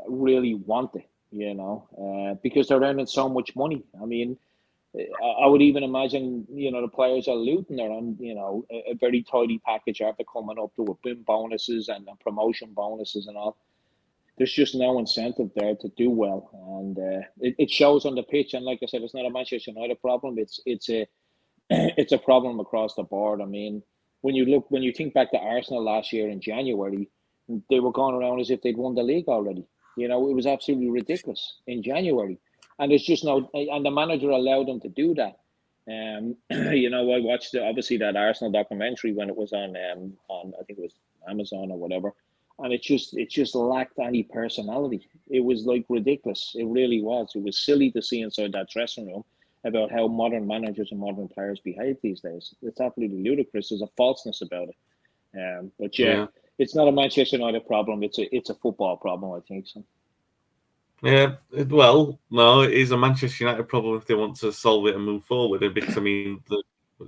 [0.07, 3.84] really want it you know, uh, because they're earning so much money.
[4.01, 4.38] I mean,
[4.93, 8.91] I would even imagine, you know, the players are Luton are on, you know, a,
[8.91, 13.27] a very tidy package after coming up to with BIM bonuses and, and, promotion bonuses
[13.27, 13.56] and all.
[14.38, 18.23] There's just no incentive there to do well, and uh, it, it shows on the
[18.23, 18.54] pitch.
[18.54, 20.38] And like I said, it's not a Manchester United problem.
[20.38, 21.08] It's it's a
[21.69, 23.39] it's a problem across the board.
[23.41, 23.84] I mean,
[24.21, 27.08] when you look when you think back to Arsenal last year in January,
[27.69, 29.65] they were going around as if they'd won the league already.
[29.97, 32.39] You know, it was absolutely ridiculous in January,
[32.82, 33.50] and it's just no.
[33.54, 35.38] And the manager allowed them to do that.
[35.88, 36.36] Um,
[36.74, 40.54] you know, I watched the, obviously that Arsenal documentary when it was on um on
[40.60, 40.96] I think it was
[41.30, 42.13] Amazon or whatever,
[42.60, 45.08] and it just it just lacked any personality.
[45.30, 46.54] It was like ridiculous.
[46.56, 47.32] It really was.
[47.36, 49.24] It was silly to see inside that dressing room
[49.63, 52.56] about how modern managers and modern players behave these days.
[52.63, 53.70] It's absolutely ludicrous.
[53.70, 54.76] There's a falseness about it.
[55.38, 56.26] Um, but yeah, yeah,
[56.58, 58.02] it's not a Manchester United problem.
[58.02, 59.32] It's a it's a football problem.
[59.39, 59.84] I think so.
[61.02, 64.96] Yeah, well, no, it is a Manchester United problem if they want to solve it
[64.96, 65.62] and move forward.
[65.74, 66.62] Because I mean, the,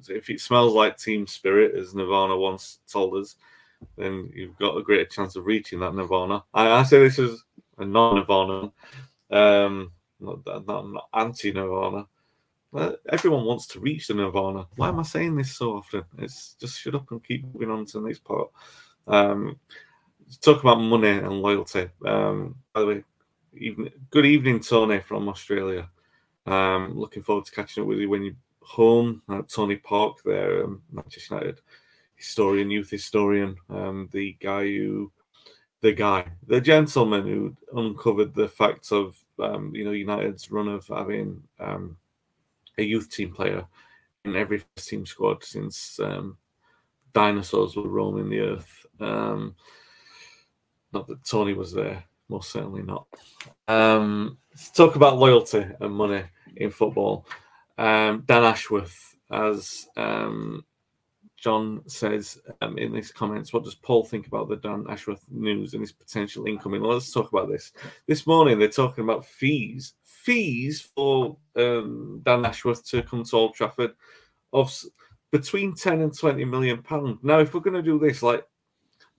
[0.10, 3.36] if it smells like team spirit, as Nirvana once told us,
[3.98, 6.44] then you've got a greater chance of reaching that Nirvana.
[6.54, 7.44] I, I say this as
[7.78, 8.72] a non-Nirvana,
[9.30, 12.08] um, not, not, not anti-Nirvana.
[13.10, 14.66] everyone wants to reach the Nirvana.
[14.76, 16.04] Why am I saying this so often?
[16.18, 18.50] It's just shut up and keep moving on to the next part.
[19.08, 19.60] Um,
[20.42, 21.90] talk about money and loyalty.
[22.06, 23.04] Um, by the way,
[24.10, 25.90] good evening, Tony from Australia.
[26.46, 30.64] Um, looking forward to catching up with you when you're home at Tony Park there,
[30.64, 31.62] um, Manchester United
[32.16, 35.12] historian, youth historian, um, the guy who,
[35.82, 40.88] the guy, the gentleman who uncovered the facts of, um, you know, United's run of
[40.88, 41.96] having um,
[42.78, 43.66] a youth team player
[44.26, 46.38] in every team squad since um,
[47.14, 48.86] dinosaurs were roaming the earth.
[49.00, 49.54] Not
[51.08, 53.08] that Tony was there, most certainly not.
[53.68, 56.24] Um, let's talk about loyalty and money
[56.58, 57.26] in football.
[57.78, 60.64] Um, Dan Ashworth, as um,
[61.38, 65.74] John says um, in his comments, what does Paul think about the Dan Ashworth news
[65.74, 66.82] and his potential incoming?
[66.82, 67.74] Well, let's talk about this.
[68.08, 73.56] This morning, they're talking about fees, fees for um, Dan Ashworth to come to Old
[73.56, 73.92] Trafford
[74.54, 74.74] of
[75.34, 77.18] between 10 and 20 million pounds.
[77.24, 78.46] Now, if we're going to do this, like,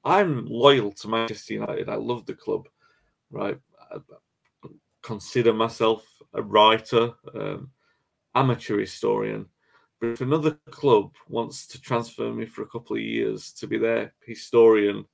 [0.05, 1.89] I'm loyal to Manchester United.
[1.89, 2.69] I love the club,
[3.35, 3.59] right?
[3.93, 3.99] I
[5.03, 7.71] consider myself a writer, um,
[8.35, 9.47] amateur historian.
[10.01, 13.79] But if another club wants to transfer me for a couple of years to be
[13.79, 15.05] their historian,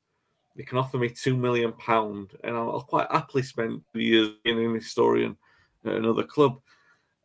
[0.56, 4.64] they can offer me two million pound, and I'll, I'll, quite happily spend years being
[4.64, 5.36] an historian
[5.84, 6.60] at another club.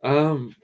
[0.03, 0.55] Um,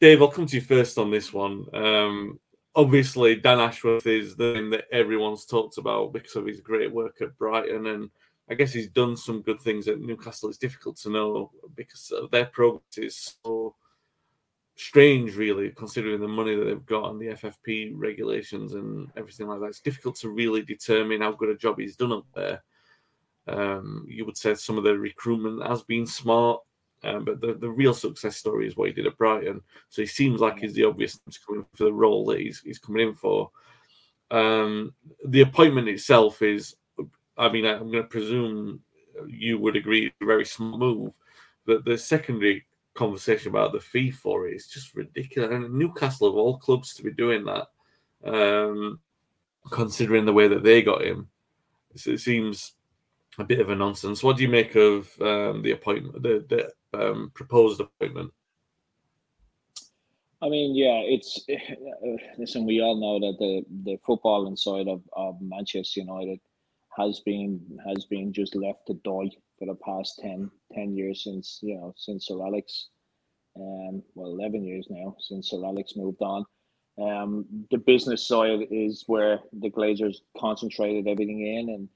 [0.00, 1.66] Dave, I'll come to you first on this one.
[1.74, 2.40] Um,
[2.74, 7.20] obviously, Dan Ashworth is the name that everyone's talked about because of his great work
[7.20, 8.10] at Brighton, and
[8.50, 10.48] I guess he's done some good things at Newcastle.
[10.48, 13.74] It's difficult to know because their progress is so
[14.76, 19.60] strange, really, considering the money that they've got and the FFP regulations and everything like
[19.60, 19.66] that.
[19.66, 22.62] It's difficult to really determine how good a job he's done up there.
[23.48, 26.60] Um, you would say some of the recruitment has been smart.
[27.04, 29.60] Um, but the, the real success story is what he did at Brighton.
[29.88, 33.08] So he seems like he's the obvious coming for the role that he's, he's coming
[33.08, 33.50] in for.
[34.30, 36.74] Um, the appointment itself is,
[37.38, 38.80] I mean, I'm going to presume
[39.26, 41.12] you would agree, it's a very small move.
[41.66, 45.52] But the secondary conversation about the fee for it is just ridiculous.
[45.52, 47.68] And Newcastle, of all clubs, to be doing that,
[48.24, 48.98] um,
[49.70, 51.28] considering the way that they got him,
[51.94, 52.72] it seems
[53.38, 54.22] a bit of a nonsense.
[54.22, 56.44] What do you make of um, the appointment, the,
[56.92, 58.32] the um, proposed appointment?
[60.40, 61.44] I mean, yeah, it's
[62.38, 62.64] listen.
[62.64, 66.38] We all know that the the football inside of, of Manchester United
[66.98, 71.60] has been has been just left to die for the past 10, 10 years since
[71.62, 72.88] you know since Sir Alex.
[73.60, 76.44] um, well, 11 years now since Sir Alex moved on.
[77.02, 81.88] Um, the business side is where the Glazers concentrated everything in, and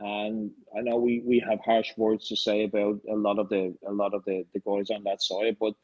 [0.00, 3.74] and I know we, we have harsh words to say about a lot of the
[3.88, 5.74] a lot of the, the guys on that side, but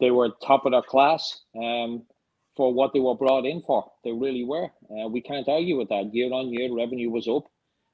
[0.00, 2.04] they were top of their class um,
[2.56, 3.90] for what they were brought in for.
[4.04, 4.66] They really were.
[4.90, 6.14] Uh, we can't argue with that.
[6.14, 7.44] Year on year, revenue was up,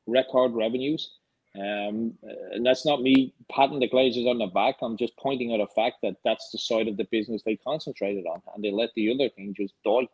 [0.06, 1.10] record revenues.
[1.54, 2.14] Um,
[2.52, 4.76] and that's not me patting the Glazers on the back.
[4.82, 8.26] I'm just pointing out a fact that that's the side of the business they concentrated
[8.26, 10.06] on, and they let the other thing just die.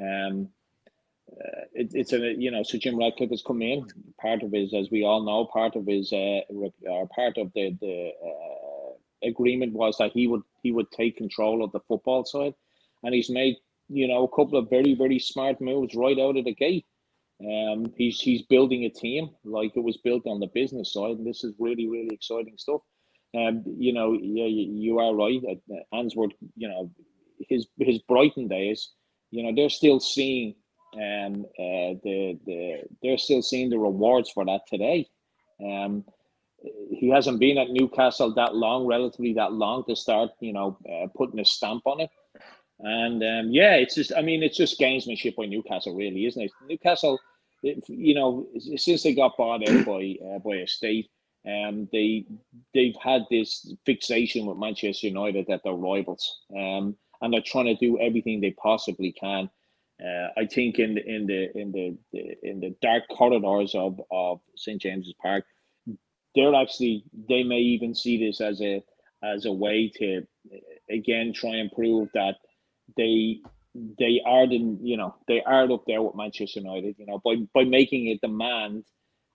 [0.00, 0.48] Um,
[1.32, 3.86] uh, it, it's a you know so Jim Ratcliffe has come in.
[4.20, 7.76] Part of his, as we all know, part of his uh, or part of the
[7.80, 12.54] the uh, agreement was that he would he would take control of the football side,
[13.02, 13.56] and he's made
[13.88, 16.84] you know a couple of very very smart moves right out of the gate.
[17.44, 21.26] Um, he's he's building a team like it was built on the business side, and
[21.26, 22.82] this is really really exciting stuff.
[23.36, 25.40] Um, you know, yeah, you, you are right.
[25.50, 26.90] Uh, Ashworth, you know,
[27.48, 28.90] his his Brighton days,
[29.30, 30.54] you know, they're still seeing
[30.94, 35.08] um uh, the the they're still seeing the rewards for that today.
[35.64, 36.04] Um,
[36.90, 41.08] he hasn't been at Newcastle that long, relatively that long to start, you know, uh,
[41.16, 42.10] putting a stamp on it.
[42.80, 46.50] And um, yeah, it's just, I mean, it's just gamesmanship by Newcastle, really, isn't it?
[46.68, 47.18] Newcastle,
[47.62, 48.46] you know,
[48.76, 51.10] since they got bought out by uh, by a state,
[51.46, 52.26] um, they
[52.74, 57.76] they've had this fixation with Manchester United that they're rivals, um, and they're trying to
[57.76, 59.48] do everything they possibly can.
[60.02, 61.96] Uh, I think in the in the in the,
[62.42, 65.44] in the dark corridors of of St James's Park,
[66.34, 68.82] they're actually they may even see this as a
[69.22, 70.26] as a way to
[70.90, 72.36] again try and prove that
[72.96, 73.40] they
[73.74, 76.96] they are the you know they are up there with Manchester United.
[76.98, 78.84] You know by by making a demand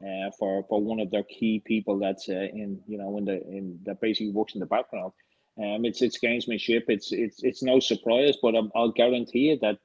[0.04, 3.41] uh, for for one of their key people that's uh, in you know in the
[3.47, 5.13] in that basically works in the background.
[5.60, 6.84] Um, it's it's gamesmanship.
[6.88, 9.78] It's it's it's no surprise, but i will guarantee you that,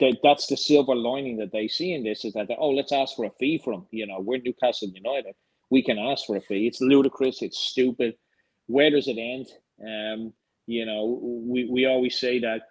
[0.00, 3.16] that that's the silver lining that they see in this is that oh let's ask
[3.16, 5.34] for a fee from you know we're Newcastle United
[5.70, 6.66] we can ask for a fee.
[6.66, 7.42] It's ludicrous.
[7.42, 8.14] It's stupid.
[8.66, 9.46] Where does it end?
[9.80, 10.32] Um,
[10.66, 12.62] you know, we, we always say that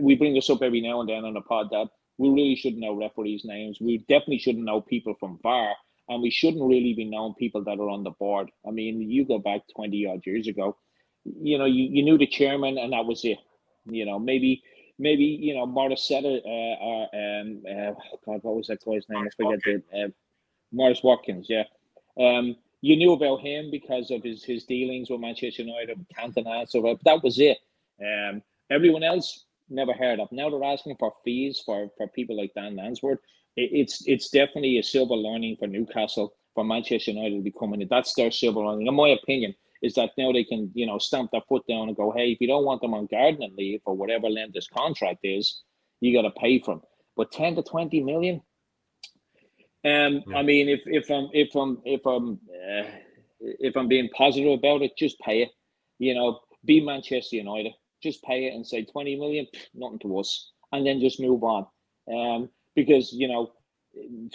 [0.00, 2.80] we bring this up every now and then on a pod that we really shouldn't
[2.80, 3.78] know referees' names.
[3.80, 5.74] We definitely shouldn't know people from VAR,
[6.08, 8.50] and we shouldn't really be knowing people that are on the board.
[8.66, 10.76] I mean, you go back 20 odd years ago,
[11.24, 13.38] you know, you, you knew the chairman, and that was it.
[13.84, 14.62] You know, maybe
[14.98, 17.92] maybe you know Morris Setter, uh, or um, uh,
[18.24, 19.26] God, what was that guy's name?
[19.26, 19.60] I forget
[19.92, 20.08] the uh,
[20.72, 21.46] Maurice Watkins.
[21.48, 21.64] Yeah,
[22.18, 26.98] um, you knew about him because of his his dealings with Manchester United, Cantona, so
[27.04, 27.58] that was it.
[28.00, 30.28] Um, everyone else never heard of.
[30.32, 33.20] Now they're asking for fees for for people like Dan Ashworth.
[33.56, 37.88] It, it's it's definitely a silver lining for Newcastle for Manchester United to becoming it.
[37.90, 39.54] That's their silver lining, in my opinion.
[39.82, 42.40] Is that now they can you know stamp their foot down and go, hey, if
[42.40, 45.62] you don't want them on gardening leave or whatever length this contract is,
[46.00, 46.82] you got to pay for them.
[47.16, 48.42] But ten to twenty million,
[49.84, 50.36] um, yeah.
[50.36, 52.84] I mean, if if I'm if I'm if I'm uh,
[53.40, 55.50] if I'm being positive about it, just pay it.
[55.98, 57.72] You know, be Manchester United.
[58.06, 61.66] Just pay it and say twenty million, nothing to us, and then just move on.
[62.12, 63.52] Um, because you know,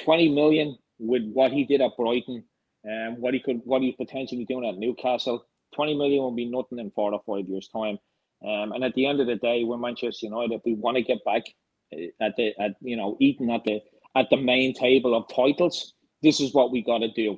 [0.03, 2.43] twenty million with what he did at Brighton,
[2.83, 6.49] and um, what he could what he's potentially doing at Newcastle, twenty million will be
[6.49, 7.97] nothing in four or five years' time.
[8.45, 10.61] Um, and at the end of the day, we're Manchester United.
[10.65, 11.43] We want to get back
[11.93, 13.81] uh, at the at you know eating at the
[14.15, 15.93] at the main table of titles.
[16.21, 17.37] This is what we got to do.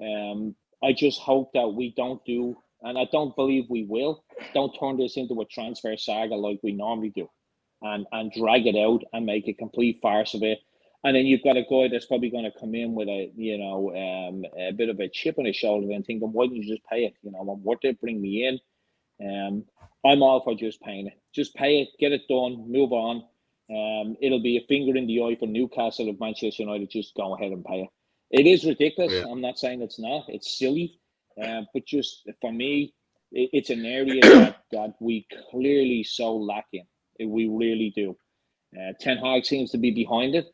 [0.00, 4.76] Um, I just hope that we don't do, and I don't believe we will, don't
[4.78, 7.28] turn this into a transfer saga like we normally do
[7.82, 10.58] and, and drag it out and make a complete farce of it.
[11.02, 13.58] And then you've got a guy that's probably going to come in with a, you
[13.58, 16.74] know, um, a bit of a chip on his shoulder and thinking, why didn't you
[16.74, 17.14] just pay it?
[17.22, 18.58] You know, I'm worth it, bring me in.
[19.22, 19.64] Um,
[20.04, 21.20] I'm all for just paying it.
[21.34, 23.22] Just pay it, get it done, move on.
[23.70, 27.34] Um, it'll be a finger in the eye for Newcastle if Manchester United just go
[27.34, 27.88] ahead and pay it.
[28.30, 29.12] It is ridiculous.
[29.12, 29.30] Yeah.
[29.30, 30.24] I'm not saying it's not.
[30.28, 30.98] It's silly,
[31.42, 32.94] uh, but just for me,
[33.32, 36.86] it, it's an area that, that we clearly so lacking.
[37.18, 38.16] We really do.
[38.76, 40.46] Uh, Ten Hag seems to be behind it.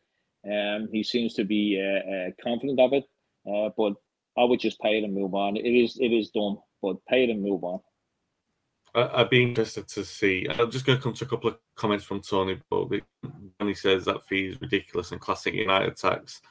[0.45, 3.05] Um, he seems to be uh, uh, confident of it.
[3.47, 3.93] Uh, but
[4.37, 5.57] I would just pay it and move on.
[5.57, 7.79] It is it is done, but pay it and move on.
[8.93, 10.45] I'd be interested to see.
[10.49, 13.01] I'm just going to come to a couple of comments from Tony, but when
[13.61, 16.41] he says that fee is ridiculous and classic United tax.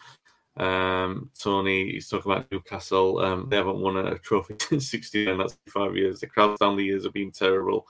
[0.57, 3.19] Um, Tony, he's talking about Newcastle.
[3.21, 5.39] Um, they haven't won a trophy since 69.
[5.39, 6.21] That's five years.
[6.21, 7.87] The crowds down the years have been terrible.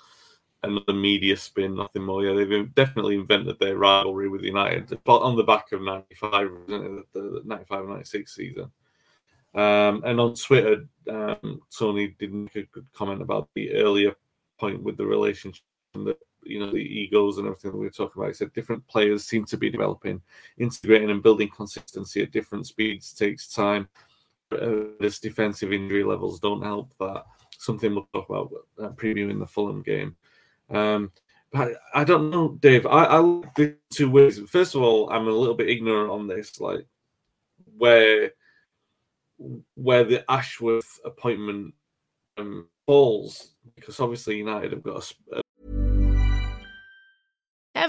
[0.62, 2.22] Another media spin, nothing more.
[2.22, 7.88] Yeah, they've definitely invented their rivalry with United, on the back of 95, the 95
[7.88, 8.70] 96 season.
[9.54, 14.14] Um, and on Twitter, um, Tony did make a good comment about the earlier
[14.58, 15.64] point with the relationship
[16.44, 18.28] you know the egos and everything that we were talking about.
[18.28, 20.20] He said different players seem to be developing,
[20.58, 23.88] integrating and building consistency at different speeds takes time.
[24.52, 27.24] Uh, this defensive injury levels don't help that.
[27.58, 28.50] Something we'll talk about
[28.82, 30.16] uh, previewing the Fulham game.
[30.70, 31.12] Um,
[31.52, 32.86] but I don't know, Dave.
[32.86, 34.38] I, I look the two ways.
[34.48, 36.86] First of all, I'm a little bit ignorant on this, like
[37.76, 38.32] where
[39.74, 41.74] where the Ashworth appointment
[42.36, 45.42] um, falls, because obviously United have got a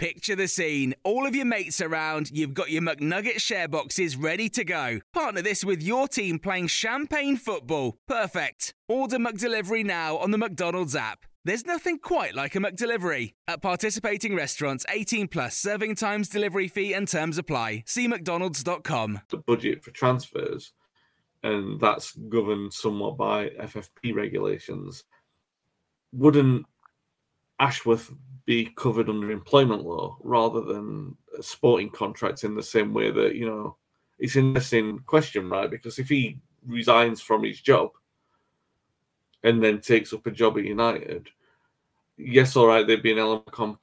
[0.00, 0.94] Picture the scene.
[1.04, 5.00] All of your mates around, you've got your McNugget share boxes ready to go.
[5.12, 7.98] Partner this with your team playing champagne football.
[8.08, 8.72] Perfect.
[8.88, 11.26] Order McDelivery now on the McDonald's app.
[11.44, 13.34] There's nothing quite like a McDelivery.
[13.46, 17.84] At participating restaurants, 18 plus serving times, delivery fee, and terms apply.
[17.84, 19.20] See McDonald's.com.
[19.28, 20.72] the budget for transfers,
[21.42, 25.04] and that's governed somewhat by FFP regulations.
[26.10, 26.64] Wouldn't
[27.58, 28.10] Ashworth
[28.46, 33.34] be covered under employment law rather than a sporting contracts in the same way that
[33.34, 33.76] you know
[34.18, 35.70] it's an interesting question, right?
[35.70, 37.90] Because if he resigns from his job
[39.42, 41.28] and then takes up a job at United,
[42.18, 43.80] yes, all right, there'd be an element of comp-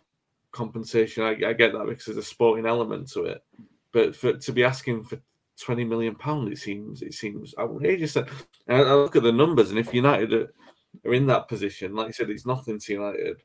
[0.51, 1.23] compensation.
[1.23, 3.43] I, I get that because there's a sporting element to it,
[3.91, 5.19] but for to be asking for
[5.59, 8.15] twenty million pound, it seems it seems outrageous.
[8.15, 8.27] And
[8.69, 10.53] I, I look at the numbers, and if United are,
[11.05, 13.37] are in that position, like I said, it's nothing to United,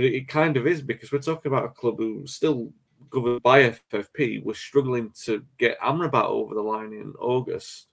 [0.00, 2.72] but it, kind of is because we're talking about a club who still
[3.10, 7.88] governed by FFP was struggling to get Amrabat over the line in August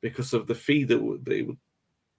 [0.00, 1.58] because of the fee that they would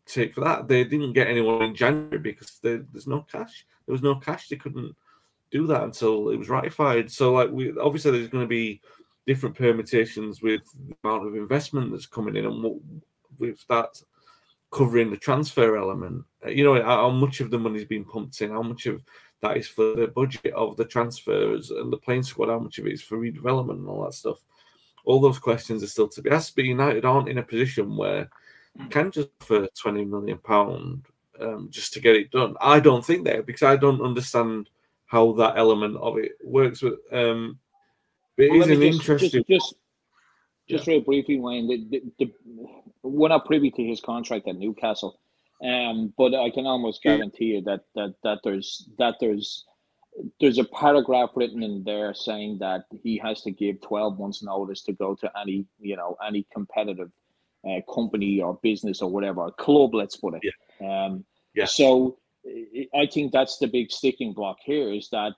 [0.05, 0.67] take for that.
[0.67, 3.65] They didn't get anyone in January because there, there's no cash.
[3.85, 4.49] There was no cash.
[4.49, 4.95] They couldn't
[5.49, 7.09] do that until it was ratified.
[7.09, 8.81] So, like, we obviously there's going to be
[9.27, 12.75] different permutations with the amount of investment that's coming in and what
[13.39, 14.01] with that
[14.71, 16.23] covering the transfer element.
[16.45, 19.01] Uh, You know, how much of the money's been pumped in, how much of
[19.41, 22.85] that is for the budget of the transfers and the playing squad, how much of
[22.87, 24.39] it is for redevelopment and all that stuff.
[25.03, 28.29] All those questions are still to be asked, but United aren't in a position where
[28.79, 31.05] you can just for twenty million pound
[31.39, 32.55] um, just to get it done.
[32.61, 34.69] I don't think that because I don't understand
[35.07, 36.83] how that element of it works.
[36.83, 37.59] With um,
[38.37, 39.43] but it Well, is let an just, interesting.
[39.49, 39.75] Just, just,
[40.69, 41.67] just real briefly, Wayne.
[41.67, 42.31] The, the, the,
[43.03, 45.19] we're not privy to his contract at Newcastle,
[45.63, 49.65] um, but I can almost guarantee you that that that there's that there's
[50.39, 54.83] there's a paragraph written in there saying that he has to give 12 months notice
[54.83, 57.09] to go to any you know any competitive
[57.67, 60.41] uh, company or business or whatever club let's put it.
[60.83, 61.25] Um,
[61.55, 61.65] Yeah.
[61.65, 65.33] so I- i think that's the big sticking block here is that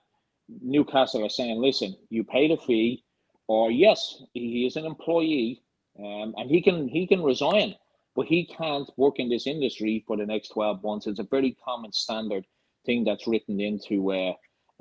[0.48, 3.04] newcastle are saying listen you paid the fee
[3.46, 5.62] or yes he is an employee
[5.98, 7.74] um, and he can he can resign
[8.16, 11.56] but he can't work in this industry for the next 12 months it's a very
[11.64, 12.44] common standard
[12.86, 14.32] thing that's written into uh,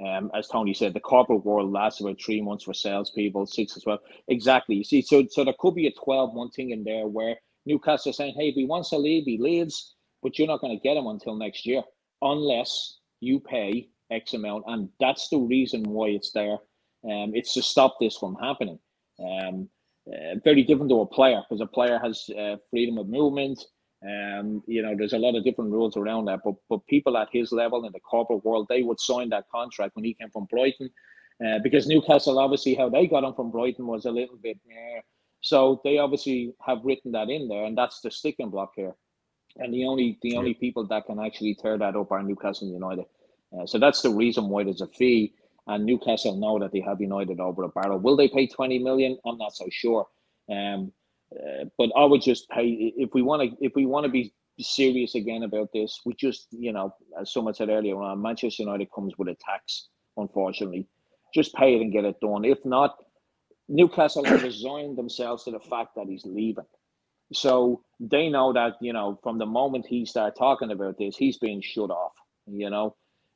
[0.03, 3.85] um, as Tony said, the corporate world lasts about three months for salespeople, six as
[3.85, 3.99] well.
[4.27, 4.75] Exactly.
[4.75, 7.35] You see, so so there could be a 12 month thing in there where
[7.65, 10.81] Newcastle saying, hey, if he wants to leave, he leaves, but you're not going to
[10.81, 11.83] get him until next year
[12.21, 14.63] unless you pay X amount.
[14.67, 16.57] And that's the reason why it's there.
[17.05, 18.79] Um, it's to stop this from happening.
[19.19, 19.69] Um,
[20.07, 23.63] uh, very different to a player because a player has uh, freedom of movement.
[24.03, 27.29] Um, you know, there's a lot of different rules around that, but but people at
[27.31, 30.45] his level in the corporate world, they would sign that contract when he came from
[30.49, 30.89] Brighton,
[31.45, 34.99] uh, because Newcastle obviously how they got him from Brighton was a little bit, eh.
[35.39, 38.93] so they obviously have written that in there, and that's the sticking block here,
[39.55, 43.05] and the only the only people that can actually tear that up are Newcastle United,
[43.57, 45.33] uh, so that's the reason why there's a fee,
[45.67, 47.99] and Newcastle know that they have United over a barrel.
[47.99, 49.17] Will they pay twenty million?
[49.25, 50.07] I'm not so sure.
[50.51, 50.91] Um,
[51.33, 54.33] uh, but I would just pay if we want to if we want to be
[54.59, 55.99] serious again about this.
[56.05, 59.87] We just you know, as someone said earlier on, Manchester United comes with a tax.
[60.17, 60.87] Unfortunately,
[61.33, 62.45] just pay it and get it done.
[62.45, 62.95] If not,
[63.67, 66.65] Newcastle have resigned themselves to the fact that he's leaving.
[67.33, 71.37] So they know that you know from the moment he started talking about this, he's
[71.37, 72.13] being shut off.
[72.45, 72.95] You know,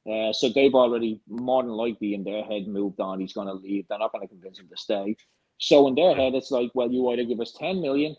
[0.09, 3.19] uh, so they've already more than likely in their head moved on.
[3.19, 3.85] He's going to leave.
[3.87, 5.15] They're not going to convince him to stay.
[5.57, 8.15] So in their head, it's like, well, you either give us 10 million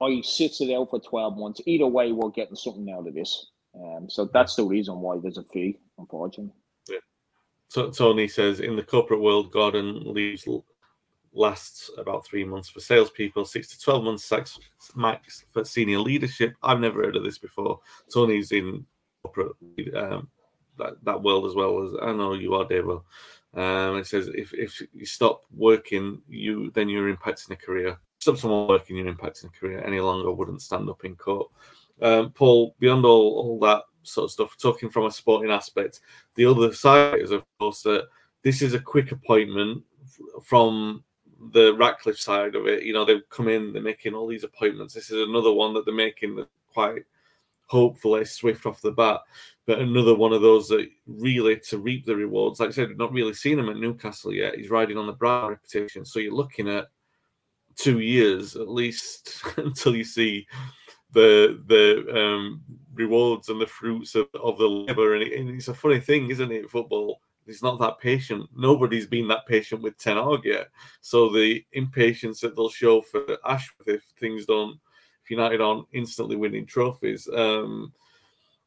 [0.00, 1.60] or he sits it out for 12 months.
[1.66, 3.50] Either way, we're getting something out of this.
[3.74, 6.54] Um, so that's the reason why there's a fee, unfortunately.
[6.88, 6.98] Yeah.
[7.68, 10.42] So Tony says in the corporate world, gardening leave
[11.32, 14.32] lasts about three months for salespeople, six to 12 months
[14.96, 16.54] max for senior leadership.
[16.62, 17.78] I've never heard of this before.
[18.12, 18.84] Tony's in
[19.22, 19.52] corporate
[19.94, 20.28] um,
[20.80, 22.88] that, that world as well as I know you are, Dave.
[22.88, 27.98] Um, it says if, if you stop working, you then you're impacting a career.
[28.18, 29.82] Stop someone working, you're impacting a career.
[29.84, 31.50] Any longer wouldn't stand up in court.
[32.02, 36.00] Um, Paul, beyond all, all that sort of stuff, talking from a sporting aspect,
[36.34, 38.08] the other side is of course that
[38.42, 39.82] this is a quick appointment
[40.42, 41.02] from
[41.52, 42.84] the Ratcliffe side of it.
[42.84, 44.94] You know, they've come in, they're making all these appointments.
[44.94, 47.04] This is another one that they're making quite
[47.66, 49.20] hopefully swift off the bat.
[49.70, 52.58] But another one of those that really to reap the rewards.
[52.58, 54.56] Like I said, we've not really seen him at Newcastle yet.
[54.56, 56.04] He's riding on the Brighton reputation.
[56.04, 56.88] So you're looking at
[57.76, 60.44] two years at least until you see
[61.12, 62.62] the the um,
[62.94, 65.14] rewards and the fruits of, of the labour.
[65.14, 66.68] And, it, and, it's a funny thing, isn't it?
[66.68, 68.50] Football, it's not that patient.
[68.56, 70.66] Nobody's been that patient with Ten Hag yet.
[71.00, 74.80] So the impatience that they'll show for Ashworth if things don't,
[75.22, 77.92] if United aren't instantly winning trophies, um,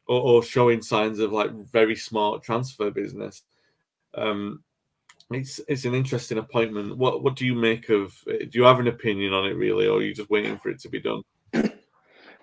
[0.08, 3.44] or, or, showing signs of like very smart transfer business.
[4.16, 4.64] Um,
[5.32, 6.98] it's it's an interesting appointment.
[6.98, 8.14] What what do you make of?
[8.26, 10.80] Do you have an opinion on it really, or are you just waiting for it
[10.82, 11.22] to be done?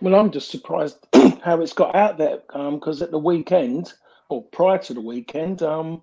[0.01, 0.97] Well, I'm just surprised
[1.43, 3.93] how it's got out there because um, at the weekend
[4.31, 6.03] or prior to the weekend, um,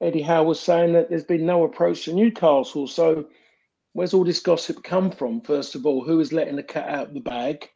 [0.00, 2.88] Eddie Howe was saying that there's been no approach to Newcastle.
[2.88, 3.26] So,
[3.92, 5.40] where's all this gossip come from?
[5.40, 7.68] First of all, who is letting the cat out of the bag?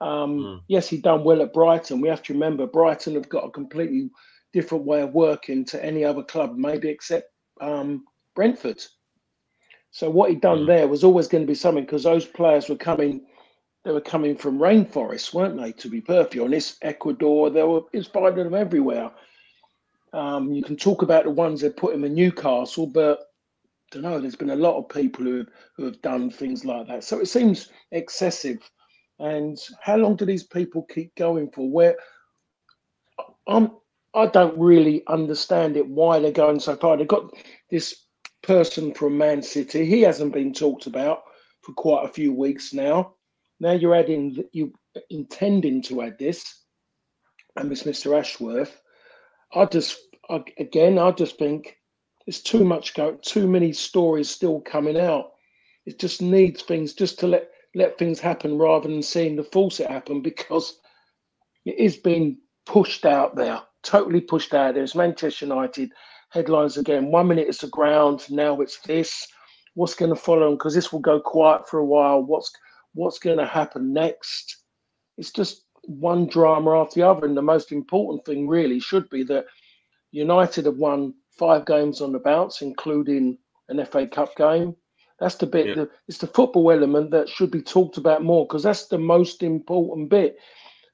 [0.00, 0.60] Um, mm.
[0.68, 2.00] Yes, he done well at Brighton.
[2.00, 4.10] We have to remember Brighton have got a completely
[4.52, 7.30] different way of working to any other club, maybe except
[7.60, 8.82] um, Brentford.
[9.90, 10.66] So what he done mm.
[10.66, 13.26] there was always going to be something because those players were coming
[13.84, 15.72] they were coming from rainforests, weren't they?
[15.72, 19.10] To be perfectly honest, Ecuador, they were it's finding them everywhere.
[20.12, 24.02] Um, you can talk about the ones that put him in Newcastle, but I don't
[24.02, 24.20] know.
[24.20, 25.46] There's been a lot of people who
[25.76, 28.58] who have done things like that, so it seems excessive.
[29.20, 31.70] And how long do these people keep going for?
[31.70, 31.96] Where
[33.46, 33.72] I'm,
[34.14, 35.86] I don't really understand it.
[35.86, 36.96] Why they're going so far?
[36.96, 37.30] They've got
[37.70, 38.06] this
[38.42, 39.84] person from Man City.
[39.84, 41.22] He hasn't been talked about
[41.62, 43.14] for quite a few weeks now.
[43.60, 44.72] Now you're adding, you
[45.10, 46.62] intending to add this,
[47.56, 48.18] and it's Mr.
[48.18, 48.80] Ashworth.
[49.54, 49.98] I just,
[50.30, 51.76] I, again, I just think
[52.26, 55.32] it's too much going, too many stories still coming out.
[55.84, 59.80] It just needs things just to let let things happen rather than seeing the false
[59.80, 60.78] it happen because
[61.64, 64.82] it is being pushed out there, totally pushed out there.
[64.82, 65.92] It's Manchester United
[66.30, 67.10] headlines again.
[67.10, 69.26] One minute it's the ground, now it's this.
[69.74, 70.52] What's going to follow?
[70.52, 72.22] Because this will go quiet for a while.
[72.22, 72.52] What's
[72.94, 74.64] what's going to happen next.
[75.16, 77.26] It's just one drama after the other.
[77.26, 79.46] And the most important thing really should be that
[80.12, 84.74] United have won five games on the bounce, including an FA Cup game.
[85.20, 85.66] That's the bit.
[85.66, 85.74] Yeah.
[85.74, 89.42] The, it's the football element that should be talked about more because that's the most
[89.42, 90.36] important bit.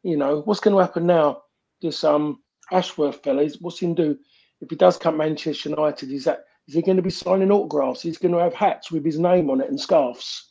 [0.03, 1.43] You know what's going to happen now?
[1.81, 2.41] This um
[2.73, 4.19] Ashworth fella, what's he going to do
[4.61, 6.11] if he does come Manchester United?
[6.11, 8.03] Is that is he going to be signing autographs?
[8.03, 10.47] He's going to have hats with his name on it and scarves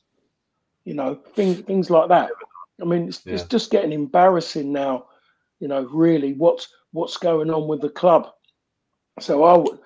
[0.85, 2.29] you know, things things like that.
[2.81, 3.33] I mean, it's, yeah.
[3.33, 5.07] it's just getting embarrassing now.
[5.59, 8.29] You know, really, what's what's going on with the club?
[9.19, 9.79] So I would,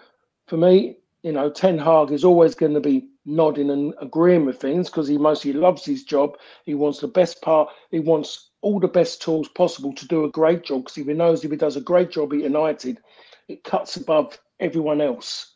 [0.47, 4.59] for me, you know, Ten Hag is always going to be nodding and agreeing with
[4.59, 6.37] things because he mostly loves his job.
[6.65, 7.69] He wants the best part.
[7.91, 11.43] He wants all the best tools possible to do a great job because he knows
[11.43, 12.99] if he does a great job at United,
[13.47, 15.55] it cuts above everyone else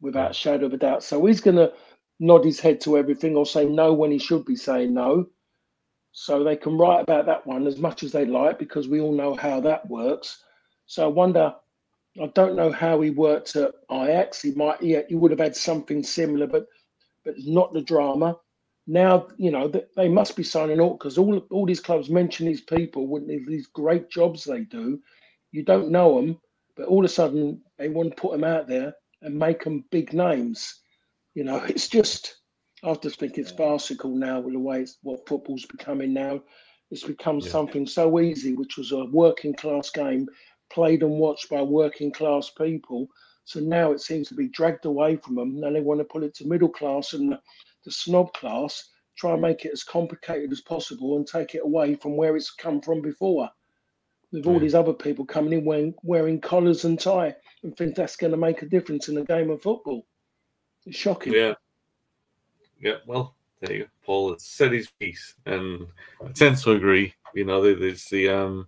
[0.00, 1.02] without a shadow of a doubt.
[1.02, 1.72] So he's going to
[2.20, 5.26] nod his head to everything or say no when he should be saying no.
[6.12, 9.12] So they can write about that one as much as they like because we all
[9.12, 10.44] know how that works.
[10.86, 11.54] So I wonder,
[12.20, 14.42] I don't know how he worked at Ajax.
[14.42, 16.66] He might, yeah, he would have had something similar, but
[17.24, 18.36] but not the drama.
[18.86, 22.60] Now you know they must be signing up because all all these clubs mention these
[22.60, 25.00] people with these great jobs they do.
[25.52, 26.40] You don't know them,
[26.76, 29.84] but all of a sudden they want to put them out there and make them
[29.90, 30.80] big names.
[31.34, 32.36] You know, it's just
[32.84, 36.42] I just think it's farcical now with the way it's what football's becoming now.
[36.90, 37.48] It's become yeah.
[37.48, 40.28] something so easy, which was a working class game
[40.72, 43.08] played and watched by working class people.
[43.44, 45.60] So now it seems to be dragged away from them.
[45.60, 47.36] Now they want to put it to middle class and
[47.84, 51.96] the, snob class, try and make it as complicated as possible and take it away
[51.96, 53.50] from where it's come from before.
[54.32, 54.60] With all yeah.
[54.60, 58.36] these other people coming in wearing, wearing collars and tie and think that's going to
[58.36, 60.06] make a difference in the game of football.
[60.86, 61.34] It's shocking.
[61.34, 61.54] Yeah.
[62.80, 62.96] Yeah.
[63.06, 63.90] Well, there you go.
[64.04, 65.86] Paul has said his piece, and
[66.24, 67.14] I tend to agree.
[67.34, 68.66] You know, there's the um,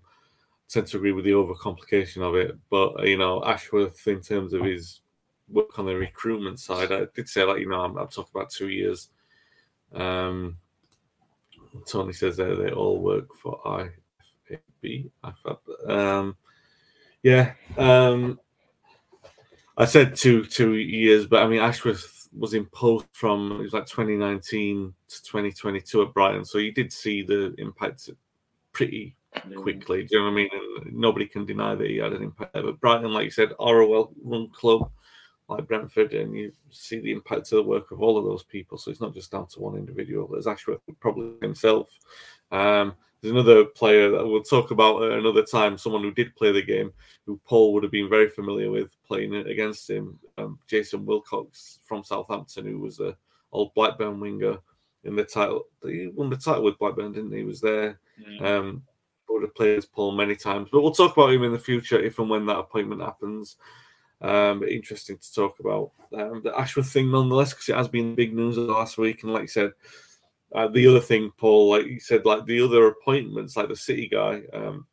[0.69, 4.65] tend to agree with the overcomplication of it, but you know, Ashworth in terms of
[4.65, 5.01] his
[5.49, 8.51] work on the recruitment side, I did say like you know I'm, I'm talking about
[8.51, 9.11] two years.
[9.93, 10.57] Um,
[11.87, 15.11] Tony says that they all work for IFAB.
[15.25, 15.91] IFAB.
[15.91, 16.37] Um,
[17.23, 18.39] yeah, um,
[19.77, 23.73] I said two two years, but I mean Ashworth was in post from it was
[23.73, 28.11] like 2019 to 2022 at Brighton, so you did see the impact
[28.73, 29.15] pretty
[29.57, 30.05] quickly.
[30.05, 30.51] Do you know what I mean?
[30.53, 32.53] And nobody can deny that he had an impact.
[32.53, 34.91] But Brighton, like you said, are a well-run club
[35.49, 38.79] like Brentford, and you see the impact of the work of all of those people.
[38.79, 40.27] So it's not just down to one individual.
[40.27, 41.91] There's Ashworth probably himself.
[42.51, 46.63] Um, there's another player that we'll talk about another time, someone who did play the
[46.63, 46.93] game,
[47.25, 52.05] who Paul would have been very familiar with playing against him, um, Jason Wilcox from
[52.05, 53.17] Southampton, who was a
[53.53, 54.59] old Blackburn winger
[55.05, 55.65] in the title.
[55.83, 57.39] He won the title with Blackburn, didn't he?
[57.39, 57.99] he was there.
[58.45, 58.83] Um,
[59.45, 62.29] have played Paul many times, but we'll talk about him in the future if and
[62.29, 63.57] when that appointment happens.
[64.21, 68.35] Um, interesting to talk about um, the Ashworth thing nonetheless, because it has been big
[68.35, 69.23] news the last week.
[69.23, 69.73] And like you said,
[70.55, 74.09] uh, the other thing, Paul, like you said, like the other appointments, like the City
[74.09, 74.87] guy, um,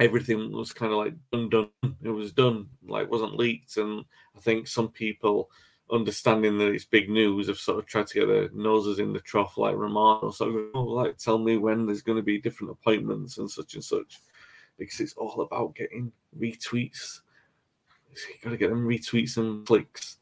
[0.00, 1.96] everything was kind of like done, done.
[2.02, 3.76] It was done, like wasn't leaked.
[3.76, 4.04] And
[4.36, 5.50] I think some people,
[5.90, 9.20] understanding that it's big news, have sort of tried to get their noses in the
[9.20, 10.30] trough, like Romano.
[10.30, 13.84] So, oh, like, tell me when there's going to be different appointments and such and
[13.84, 14.20] such,
[14.78, 17.20] because it's all about getting retweets.
[18.10, 20.18] You got to get them retweets and clicks.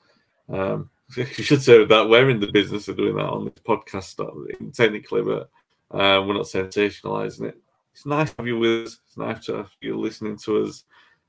[0.48, 4.74] Um, you should say that we're in the business of doing that on this podcast,
[4.74, 5.50] technically, but
[5.90, 7.58] uh, we're not sensationalizing it.
[7.92, 8.98] It's nice to have you with us.
[9.06, 10.84] It's nice to have you listening to us.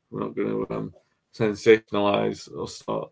[0.09, 0.93] We're not going to um,
[1.33, 3.11] sensationalize or start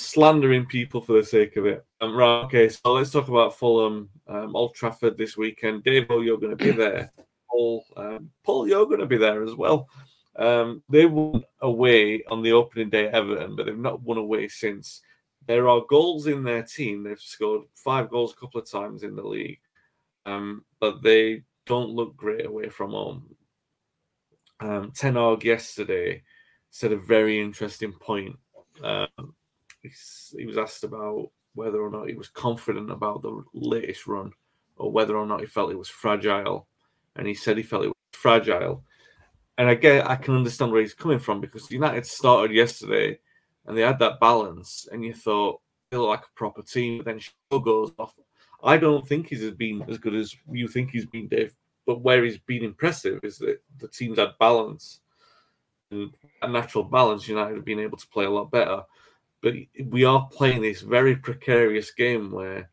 [0.00, 1.84] slandering people for the sake of it.
[2.00, 5.84] Um, right, okay, so let's talk about Fulham, um, Old Trafford this weekend.
[5.84, 7.12] Dave, you're going to be there.
[7.50, 9.88] Paul, um, Paul, you're going to be there as well.
[10.36, 14.48] Um, they won away on the opening day at Everton, but they've not won away
[14.48, 15.02] since.
[15.46, 17.02] There are goals in their team.
[17.02, 19.60] They've scored five goals a couple of times in the league,
[20.26, 23.34] um, but they don't look great away from home.
[24.60, 26.22] Um, Ten Hag yesterday
[26.70, 28.36] said a very interesting point.
[28.82, 29.34] Um,
[29.82, 34.32] he was asked about whether or not he was confident about the latest run
[34.76, 36.66] or whether or not he felt it was fragile.
[37.16, 38.84] And he said he felt it was fragile.
[39.58, 43.18] And I get I can understand where he's coming from because United started yesterday
[43.66, 45.60] and they had that balance and you thought
[45.90, 48.18] they like a proper team, but then Shaw goes off.
[48.62, 51.54] I don't think he's been as good as you think he's been, Dave.
[51.86, 55.00] But where he's been impressive is that the teams had balance
[55.90, 56.12] and
[56.42, 57.26] a natural balance.
[57.26, 58.82] United have been able to play a lot better
[59.42, 59.54] but
[59.86, 62.70] we are playing this very precarious game where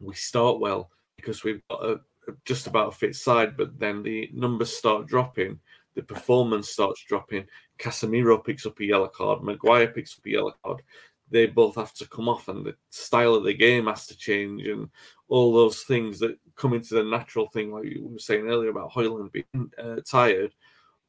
[0.00, 1.92] we start well because we've got a,
[2.28, 5.58] a, just about a fit side, but then the numbers start dropping,
[5.94, 7.46] the performance starts dropping.
[7.78, 10.82] Casemiro picks up a yellow card, Maguire picks up a yellow card.
[11.28, 14.66] They both have to come off, and the style of the game has to change,
[14.68, 14.88] and
[15.28, 18.92] all those things that come into the natural thing, like you were saying earlier about
[18.92, 20.54] Højlund being uh, tired.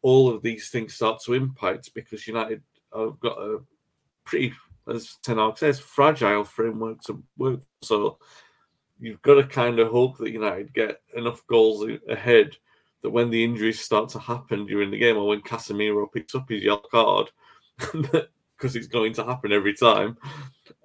[0.01, 2.63] All of these things start to impact because United
[2.95, 3.59] have got a
[4.27, 4.53] pretty,
[4.87, 7.61] as Ten says, fragile framework to work.
[7.81, 8.19] So
[8.99, 12.55] you've got to kind of hope that United get enough goals ahead
[13.03, 16.49] that when the injuries start to happen during the game or when Casemiro picks up
[16.49, 17.29] his yellow card,
[17.77, 20.17] because it's going to happen every time,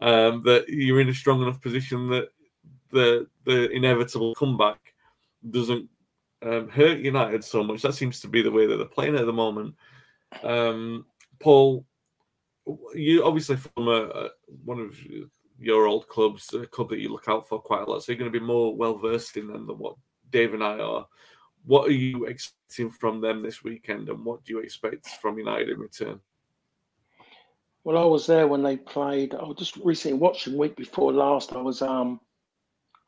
[0.00, 2.28] um, that you're in a strong enough position that
[2.90, 4.78] the the inevitable comeback
[5.50, 5.88] doesn't
[6.42, 7.82] um, hurt United so much.
[7.82, 9.74] That seems to be the way that they're playing at the moment.
[10.42, 11.06] Um,
[11.40, 11.84] Paul,
[12.94, 14.30] you obviously from a,
[14.64, 14.96] one of
[15.58, 18.18] your old clubs, a club that you look out for quite a lot, so you're
[18.18, 19.96] going to be more well versed in them than what
[20.30, 21.06] Dave and I are.
[21.64, 25.68] What are you expecting from them this weekend, and what do you expect from United
[25.68, 26.20] in return?
[27.84, 29.34] Well, I was there when they played.
[29.34, 31.52] I was just recently watching week before last.
[31.52, 32.20] I was um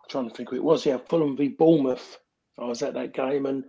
[0.09, 0.84] trying to think who it was.
[0.84, 2.18] Yeah, Fulham v Bournemouth.
[2.59, 3.64] I was at that game, and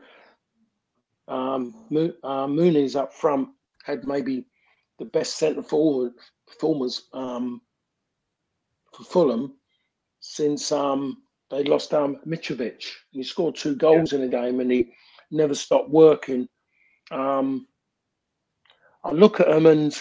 [1.27, 3.49] um, Mo- uh, Muniz up front
[3.83, 4.45] had maybe
[4.99, 6.13] the best centre forward
[6.47, 7.61] performers um,
[8.93, 9.55] for Fulham
[10.19, 11.21] since um,
[11.51, 12.83] they lost um, Mitrovic.
[13.11, 14.19] He scored two goals yeah.
[14.19, 14.91] in a game and he
[15.31, 16.47] never stopped working.
[17.11, 17.67] Um,
[19.03, 19.95] I look at them and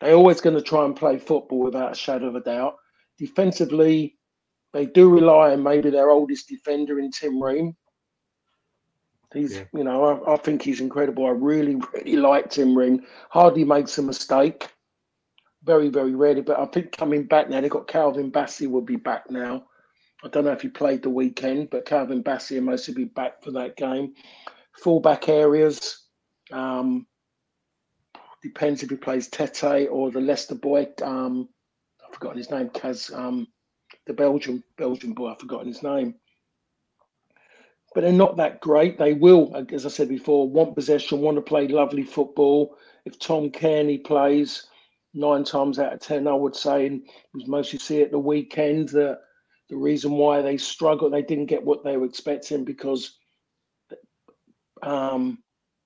[0.00, 2.76] they're always going to try and play football without a shadow of a doubt.
[3.18, 4.16] Defensively,
[4.72, 7.74] they do rely on maybe their oldest defender in Tim Ream.
[9.36, 9.64] He's, yeah.
[9.72, 11.26] you know, I, I, think he's incredible.
[11.26, 13.04] I really, really like Tim Ream.
[13.30, 14.68] Hardly makes a mistake.
[15.64, 16.42] Very, very rarely.
[16.42, 19.64] But I think coming back now, they've got Calvin Bassey will be back now.
[20.24, 23.50] I don't know if he played the weekend, but Calvin Bassey will be back for
[23.52, 24.14] that game.
[24.82, 26.04] Fullback areas.
[26.52, 27.06] Um,
[28.42, 30.88] depends if he plays Tete or the Leicester boy.
[31.02, 31.48] Um,
[32.06, 32.68] I've forgotten his name.
[32.70, 33.46] Kaz, um,
[34.06, 35.30] the Belgian Belgian boy.
[35.30, 36.14] I've forgotten his name.
[37.96, 38.98] But they're not that great.
[38.98, 42.76] They will, as I said before, want possession, want to play lovely football.
[43.06, 44.66] If Tom Cairney plays,
[45.14, 48.90] nine times out of ten, I would say, and was mostly see at the weekend
[48.90, 49.20] that
[49.70, 53.16] the reason why they struggled, they didn't get what they were expecting because
[54.82, 55.42] um,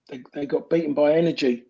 [0.08, 1.62] they, they got beaten by energy.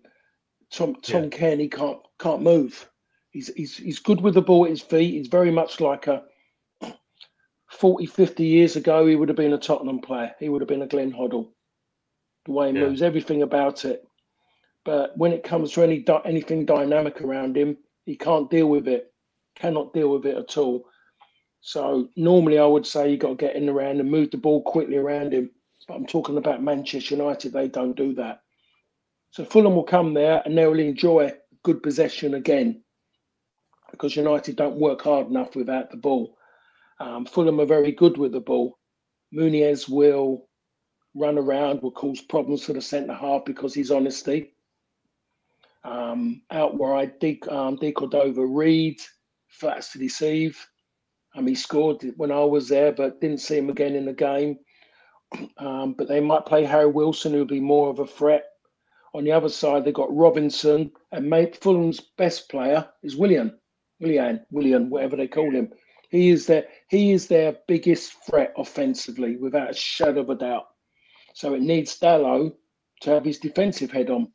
[0.72, 1.28] Tom Tom yeah.
[1.28, 2.88] Cairney can't can't move.
[3.28, 5.12] He's, he's he's good with the ball at his feet.
[5.12, 6.22] He's very much like a
[7.70, 10.34] 40, 50 years ago, he would have been a Tottenham player.
[10.38, 11.48] He would have been a Glenn Hoddle.
[12.46, 12.86] The way he yeah.
[12.86, 14.04] moves, everything about it.
[14.84, 19.12] But when it comes to any anything dynamic around him, he can't deal with it.
[19.54, 20.84] Cannot deal with it at all.
[21.60, 24.62] So normally, I would say you got to get in around and move the ball
[24.62, 25.50] quickly around him.
[25.86, 27.52] But I'm talking about Manchester United.
[27.52, 28.40] They don't do that.
[29.30, 32.82] So Fulham will come there and they will enjoy good possession again
[33.90, 36.36] because United don't work hard enough without the ball.
[37.00, 38.78] Um, Fulham are very good with the ball.
[39.34, 40.46] Muniz will
[41.14, 44.54] run around, will cause problems for the centre half because he's honesty.
[45.82, 49.00] Um, out wide, De, um, De Cordova Reid,
[49.48, 50.58] flats to deceive.
[51.34, 54.58] Um, he scored when I was there, but didn't see him again in the game.
[55.58, 58.46] Um, but they might play Harry Wilson, who'll be more of a threat.
[59.14, 63.56] On the other side, they've got Robinson, and mate, Fulham's best player is Willian,
[64.00, 65.70] Willian, Willian, whatever they call him.
[66.10, 70.66] He is their he is their biggest threat offensively, without a shadow of a doubt.
[71.34, 72.54] So it needs Dalot
[73.02, 74.30] to have his defensive head on.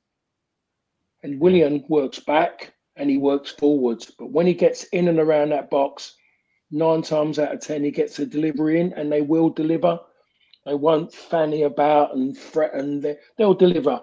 [1.24, 4.12] And William works back and he works forwards.
[4.18, 6.16] But when he gets in and around that box,
[6.72, 10.00] nine times out of ten he gets a delivery in and they will deliver.
[10.66, 13.02] They won't fanny about and threaten.
[13.02, 14.02] They, they'll deliver.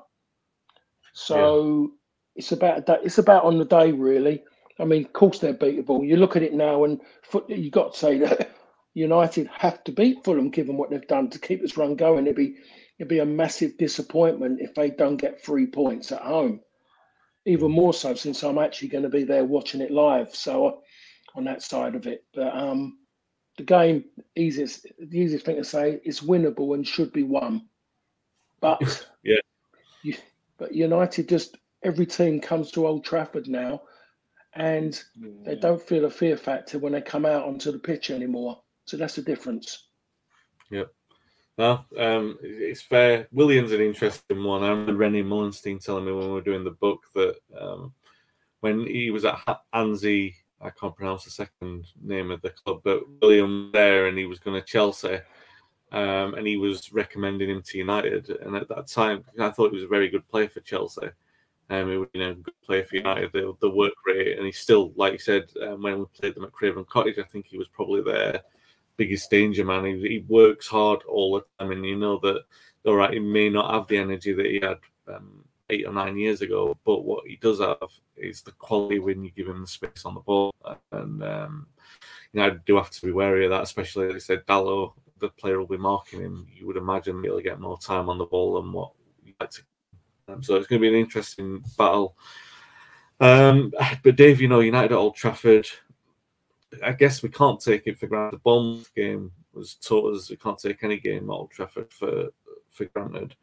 [1.14, 1.88] So yeah.
[2.36, 4.44] it's about it's about on the day really.
[4.82, 6.06] I mean, of course they're beatable.
[6.06, 7.00] You look at it now, and
[7.46, 8.50] you've got to say that
[8.94, 12.26] United have to beat Fulham, given what they've done to keep this run going.
[12.26, 12.56] It'd be
[12.98, 16.60] it'd be a massive disappointment if they don't get three points at home.
[17.46, 20.34] Even more so since I'm actually going to be there watching it live.
[20.34, 20.72] So uh,
[21.36, 22.98] on that side of it, but um,
[23.58, 24.04] the game
[24.34, 27.68] easiest the easiest thing to say is winnable and should be won.
[28.60, 29.36] But yeah,
[30.02, 30.16] you,
[30.58, 33.82] but United just every team comes to Old Trafford now
[34.54, 35.02] and
[35.44, 38.60] they don't feel a fear factor when they come out onto the pitch anymore.
[38.84, 39.88] So that's the difference.
[40.70, 40.92] Yep.
[41.58, 43.28] No, um, it's fair.
[43.30, 44.62] William's an interesting one.
[44.62, 47.92] I remember Rene Meulensteen telling me when we were doing the book that um,
[48.60, 49.38] when he was at
[49.74, 54.24] Anzhi, I can't pronounce the second name of the club, but William there and he
[54.24, 55.18] was going to Chelsea.
[55.90, 58.30] Um, and he was recommending him to United.
[58.30, 61.08] And at that time, I thought he was a very good player for Chelsea.
[61.72, 64.58] Um, he was, you know, good player for United, the, the work rate, and he's
[64.58, 67.56] still, like you said, um, when we played them at Craven Cottage, I think he
[67.56, 68.42] was probably their
[68.98, 69.86] biggest danger man.
[69.86, 72.42] He, he works hard all the time, and you know that,
[72.84, 76.18] all right, he may not have the energy that he had um, eight or nine
[76.18, 77.78] years ago, but what he does have
[78.16, 80.54] is the quality when you give him the space on the ball.
[80.90, 81.66] And, um,
[82.34, 84.92] you know, I do have to be wary of that, especially, like I said, Dalot,
[85.20, 86.46] the player will be marking him.
[86.52, 88.92] You would imagine he'll get more time on the ball than what
[89.24, 89.62] you like to
[90.32, 92.16] um, so it's going to be an interesting battle.
[93.20, 93.72] Um,
[94.02, 95.68] but Dave, you know, United at Old Trafford,
[96.82, 98.36] I guess we can't take it for granted.
[98.36, 102.28] The Bournemouth game was taught us we can't take any game at Old Trafford for
[102.70, 103.36] for granted.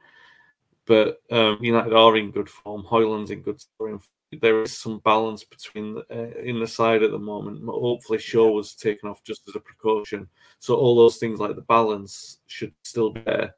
[0.86, 2.84] But um, United are in good form.
[2.84, 4.02] Højlund's in good form.
[4.32, 7.64] There is some balance between uh, in the side at the moment.
[7.66, 10.28] Hopefully, Shaw was taken off just as a precaution.
[10.60, 13.56] So all those things like the balance should still be there.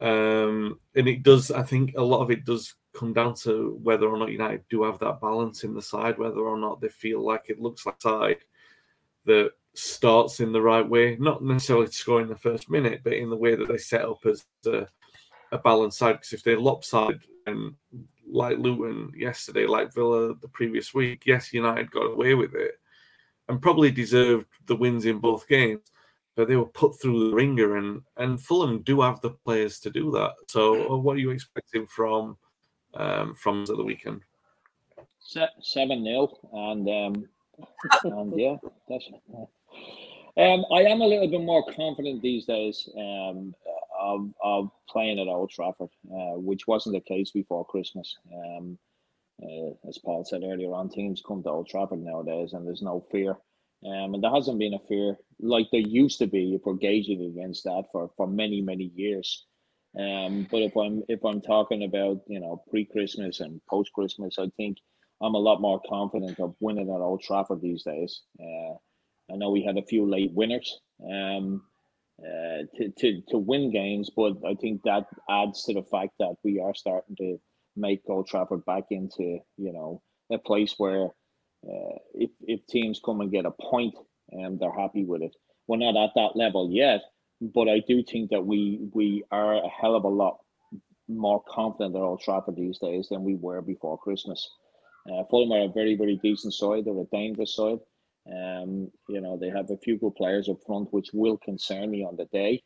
[0.00, 4.06] Um, and it does, I think a lot of it does come down to whether
[4.06, 7.24] or not United do have that balance in the side, whether or not they feel
[7.24, 8.38] like it looks like side
[9.24, 13.36] that starts in the right way, not necessarily scoring the first minute, but in the
[13.36, 14.86] way that they set up as a,
[15.52, 16.12] a balanced side.
[16.12, 17.74] Because if they're lopsided and
[18.28, 22.72] like Luton yesterday, like Villa the previous week, yes, United got away with it
[23.48, 25.80] and probably deserved the wins in both games
[26.36, 29.90] but they were put through the ringer, and and Fulham do have the players to
[29.90, 30.32] do that.
[30.48, 32.36] So, uh, what are you expecting from
[32.94, 34.20] um, from the weekend?
[35.60, 37.28] Seven 0 and um,
[38.04, 38.56] and yeah,
[38.88, 39.08] that's.
[40.38, 43.54] Um, I am a little bit more confident these days um,
[43.98, 48.18] of, of playing at Old Trafford, uh, which wasn't the case before Christmas.
[48.34, 48.78] Um,
[49.42, 53.02] uh, as Paul said earlier on, teams come to Old Trafford nowadays, and there's no
[53.10, 53.38] fear.
[53.86, 57.22] Um, and there hasn't been a fear like there used to be if we're gauging
[57.24, 59.46] against that for, for many, many years.
[59.98, 64.76] Um, but if I'm if I'm talking about you know pre-Christmas and post-Christmas, I think
[65.22, 68.22] I'm a lot more confident of winning at Old Trafford these days.
[68.38, 68.74] Uh,
[69.32, 70.80] I know we had a few late winners
[71.10, 71.62] um,
[72.20, 76.36] uh, to, to to win games, but I think that adds to the fact that
[76.44, 77.38] we are starting to
[77.74, 81.06] make Old Trafford back into you know a place where
[81.66, 83.94] uh, if if teams come and get a point
[84.30, 85.34] and um, they're happy with it.
[85.66, 87.02] We're not at that level yet,
[87.40, 90.38] but I do think that we we are a hell of a lot
[91.08, 94.48] more confident at Old Trafford these days than we were before Christmas.
[95.08, 96.84] Uh, Fulham are a very very decent side.
[96.84, 97.78] They're a dangerous side.
[98.28, 102.04] Um, you know they have a few good players up front, which will concern me
[102.04, 102.62] on the day.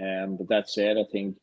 [0.00, 1.36] Um, but that said, I think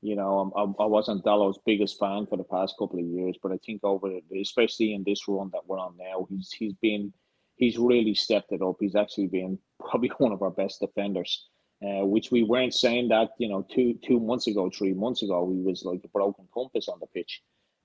[0.00, 3.52] you know I, I wasn't Dalot's biggest fan for the past couple of years, but
[3.52, 4.10] I think over
[4.40, 7.12] especially in this run that we're on now, he's he's been
[7.60, 8.76] he's really stepped it up.
[8.80, 11.46] He's actually been probably one of our best defenders
[11.82, 15.50] uh, which we weren't saying that you know two two months ago, three months ago,
[15.50, 17.42] he was like a broken compass on the pitch.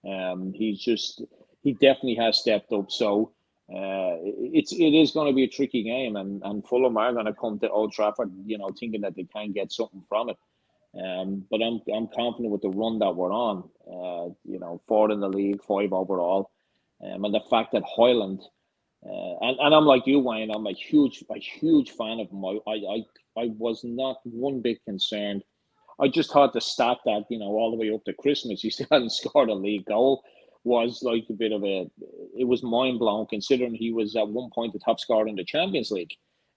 [0.08, 1.22] Um, he's just
[1.64, 2.92] he definitely has stepped up.
[2.92, 3.32] So
[3.70, 7.26] uh, it's it is going to be a tricky game, and and Fulham are going
[7.26, 10.38] to come to Old Trafford, you know, thinking that they can get something from it.
[11.02, 13.70] Um, but I'm I'm confident with the run that we're on.
[13.88, 16.52] Uh, you know, four in the league, five overall,
[17.02, 18.42] um, and the fact that Højlund
[19.08, 20.52] uh, and, and I'm like you, Wayne.
[20.52, 22.44] I'm a huge, a huge fan of him.
[22.46, 23.06] I, I,
[23.38, 25.44] I was not one bit concerned.
[26.00, 28.70] I just thought the stat that you know all the way up to Christmas he
[28.72, 30.24] still hadn't scored a league goal
[30.64, 31.90] was like a bit of a.
[32.38, 35.46] It was mind blowing considering he was at one point the top scorer in the
[35.46, 36.14] Champions League.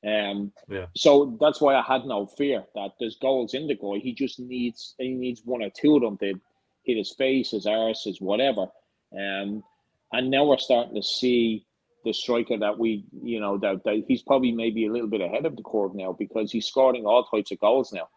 [0.06, 0.86] Um, yeah.
[0.96, 3.98] So that's why I had no fear that there's goals in the guy.
[3.98, 6.40] He just needs he needs one or two of them to
[6.84, 8.66] hit his face, his arse, his whatever.
[9.12, 9.62] Um,
[10.12, 11.66] and now we're starting to see
[12.04, 15.46] the striker that we, you know, that, that he's probably maybe a little bit ahead
[15.46, 18.08] of the curve now because he's scoring all types of goals now.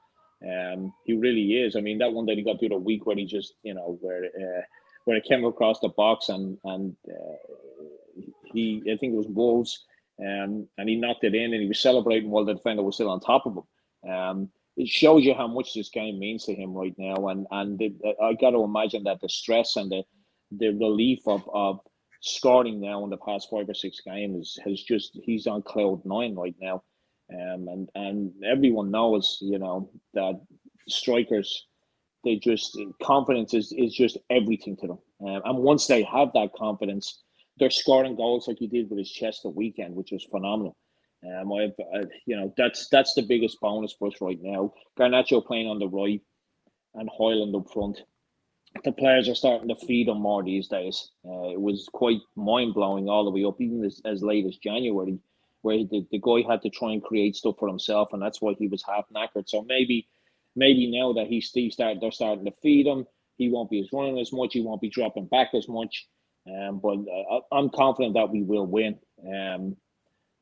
[0.43, 1.75] Um, he really is.
[1.75, 3.97] I mean, that one that he got through the week where he just, you know,
[4.01, 4.61] where uh,
[5.05, 8.21] where it came across the box and and uh,
[8.53, 9.85] he, I think it was Wolves,
[10.19, 13.09] um, and he knocked it in and he was celebrating while the defender was still
[13.09, 14.11] on top of him.
[14.11, 17.77] Um, it shows you how much this game means to him right now, and and
[17.77, 20.03] the, I got to imagine that the stress and the
[20.51, 21.79] the relief of of
[22.21, 26.35] scoring now in the past five or six games has just he's on cloud nine
[26.35, 26.83] right now.
[27.33, 30.39] Um, and and everyone knows, you know, that
[30.87, 31.65] strikers,
[32.23, 34.99] they just confidence is, is just everything to them.
[35.21, 37.23] Um, and once they have that confidence,
[37.57, 40.75] they're scoring goals like he did with his chest the weekend, which was phenomenal.
[41.23, 44.73] Um, I've, I, you know, that's that's the biggest bonus for us right now.
[44.99, 46.21] Garnacho playing on the right,
[46.95, 48.01] and Højlund up front
[48.83, 51.11] the players are starting to feed him more these days.
[51.25, 54.57] Uh, it was quite mind blowing all the way up, even as, as late as
[54.57, 55.19] January,
[55.61, 58.53] where the, the guy had to try and create stuff for himself, and that's why
[58.57, 59.47] he was half knackered.
[59.47, 60.07] So maybe
[60.55, 63.05] maybe now that he's he start, they're starting to feed him,
[63.37, 66.07] he won't be as running as much, he won't be dropping back as much.
[66.47, 68.97] Um, but uh, I'm confident that we will win.
[69.27, 69.75] Um,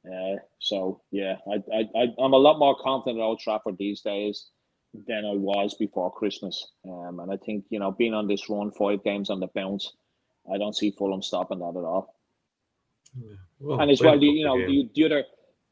[0.05, 4.01] uh, so yeah, I, I, I I'm a lot more confident at Old Trafford these
[4.01, 4.49] days
[4.93, 6.67] than I was before Christmas.
[6.85, 9.93] Um, and I think you know, being on this run, five games on the bounce,
[10.51, 12.15] I don't see Fulham stopping that at all.
[13.15, 13.35] Yeah.
[13.59, 15.23] Well, and as well, the, you know, the, the, other,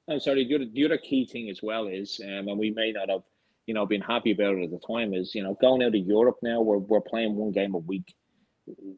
[0.10, 2.92] I'm sorry, the other, the other key thing as well is, um, and we may
[2.92, 3.22] not have,
[3.66, 6.08] you know, been happy about it at the time, is you know, going out of
[6.08, 8.16] Europe now, we're we're playing one game a week.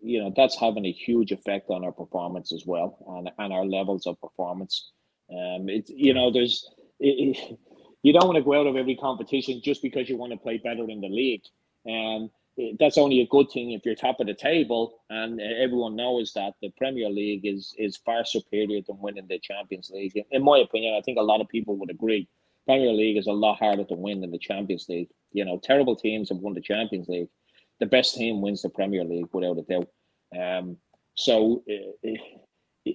[0.01, 3.65] You know, that's having a huge effect on our performance as well, and and our
[3.65, 4.91] levels of performance.
[5.31, 6.69] Um, it's you know, there's.
[6.99, 7.57] It,
[8.03, 10.57] you don't want to go out of every competition just because you want to play
[10.57, 11.43] better in the league.
[11.85, 12.29] And
[12.79, 15.01] that's only a good thing if you're top of the table.
[15.09, 19.89] And everyone knows that the Premier League is is far superior than winning the Champions
[19.89, 20.21] League.
[20.31, 22.27] In my opinion, I think a lot of people would agree.
[22.65, 25.09] Premier League is a lot harder to win than the Champions League.
[25.31, 27.29] You know, terrible teams have won the Champions League.
[27.79, 29.89] The best team wins the Premier League without a doubt.
[30.37, 30.77] Um,
[31.15, 32.09] so uh,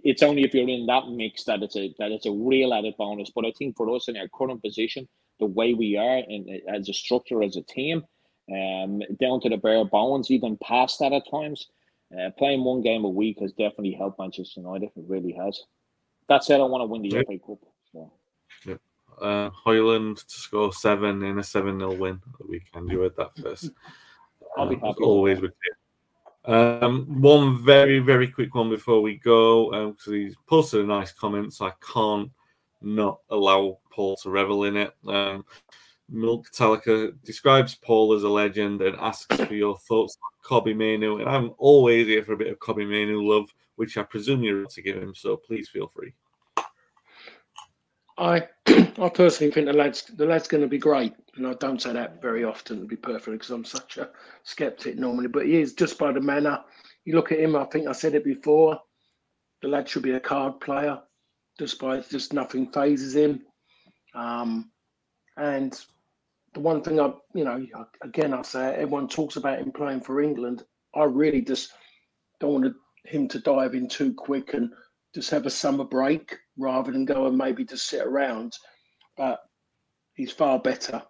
[0.05, 2.95] it's only if you're in that mix that it's a that it's a real added
[2.97, 3.30] bonus.
[3.34, 5.09] But I think for us in our current position,
[5.40, 8.05] the way we are and as a structure as a team,
[8.51, 11.68] um, down to the bare bones, even past that at times,
[12.18, 14.90] uh, playing one game a week has definitely helped Manchester United.
[14.97, 15.61] It really has.
[16.28, 17.26] That said, I want to win the yep.
[17.26, 17.59] FA Cup.
[17.92, 18.12] So.
[18.66, 18.80] Yep.
[19.20, 22.90] Uh, Højlund to score seven in a 7 0 win at the weekend.
[22.90, 23.70] You heard that first.
[24.57, 25.05] I'll be uh, happy.
[25.05, 25.72] always with you.
[26.47, 31.12] Um, one very, very quick one before we go, because um, he's posted a nice
[31.12, 32.30] comment, so I can't
[32.82, 34.95] not allow Paul to revel in it.
[35.07, 35.45] Um,
[36.11, 41.18] Milk Metallica describes Paul as a legend and asks for your thoughts on Kobbie Mainoo.
[41.18, 44.66] And I'm always here for a bit of Kobbie Mainoo love, which I presume you're
[44.66, 46.12] to give him, so please feel free.
[48.18, 51.82] I I personally think the lad's the lad's going to be great, and I don't
[51.82, 54.10] say that very often to be perfect because I'm such a
[54.44, 55.28] skeptic normally.
[55.28, 56.62] But he is just by the manner.
[57.04, 57.56] You look at him.
[57.56, 58.80] I think I said it before.
[59.62, 61.00] The lad should be a card player,
[61.58, 63.42] just by just nothing phases him.
[64.14, 64.70] Um,
[65.36, 65.78] and
[66.52, 67.66] the one thing I, you know,
[68.02, 70.62] again I say everyone talks about him playing for England.
[70.94, 71.72] I really just
[72.38, 74.70] don't want him to dive in too quick and
[75.14, 78.52] just have a summer break rather than go and maybe just sit around.
[79.16, 79.40] But
[80.14, 81.02] he's far better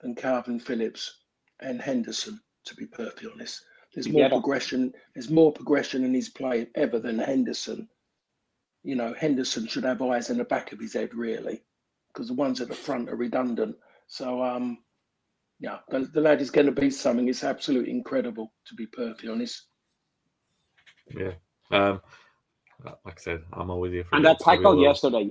[0.00, 1.22] than Kalvin Phillips
[1.60, 3.64] and Henderson, to be perfectly honest.
[3.94, 4.92] There's more progression.
[5.14, 7.88] There's more progression in his play ever than Henderson.
[8.82, 11.62] You know, Henderson should have eyes in the back of his head, really,
[12.08, 13.76] because the ones at the front are redundant.
[14.06, 14.78] So, um,
[15.60, 17.28] yeah, the, the lad is going to be something.
[17.28, 19.66] It's absolutely incredible, to be perfectly honest.
[21.14, 21.32] Yeah.
[21.70, 22.00] Um,
[22.84, 25.30] Uh, like I said, I'm always here for And that tackle yesterday.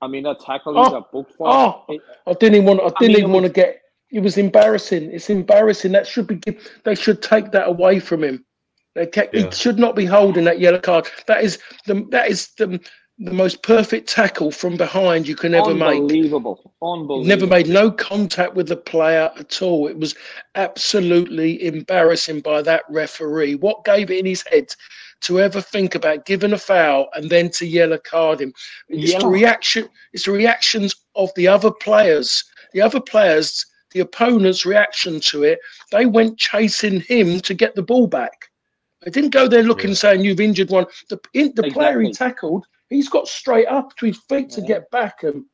[0.00, 1.48] I mean, that tackle oh, he got booked for.
[1.48, 2.80] Oh, it, I didn't even want.
[2.80, 3.80] I didn't I mean, even want to get.
[4.10, 5.10] It was embarrassing.
[5.12, 5.92] It's embarrassing.
[5.92, 6.40] That should be.
[6.84, 8.44] They should take that away from him.
[8.94, 9.46] They take, Yeah.
[9.46, 11.08] He should not be holding that yellow card.
[11.26, 12.06] That is the.
[12.10, 12.80] That is the.
[13.20, 15.88] The most perfect tackle from behind you can ever make.
[15.88, 16.72] unbelievable.
[16.80, 17.24] Unbelievable.
[17.24, 19.88] Never made no contact with the player at all.
[19.88, 20.14] It was
[20.54, 23.56] absolutely embarrassing by that referee.
[23.56, 24.72] What gave it in his head
[25.22, 28.52] to ever think about giving a foul and then to yellow card him?
[28.88, 29.88] It's the reaction.
[30.12, 32.44] It's the reactions of the other players.
[32.72, 35.58] The other players, the opponent's reaction to it.
[35.90, 38.50] They went chasing him to get the ball back.
[39.02, 39.96] They didn't go there looking, Yeah.
[39.96, 40.86] saying you've injured one.
[41.08, 44.90] The in, the player he tackled, he's got straight up to his feet to get
[44.90, 45.44] back and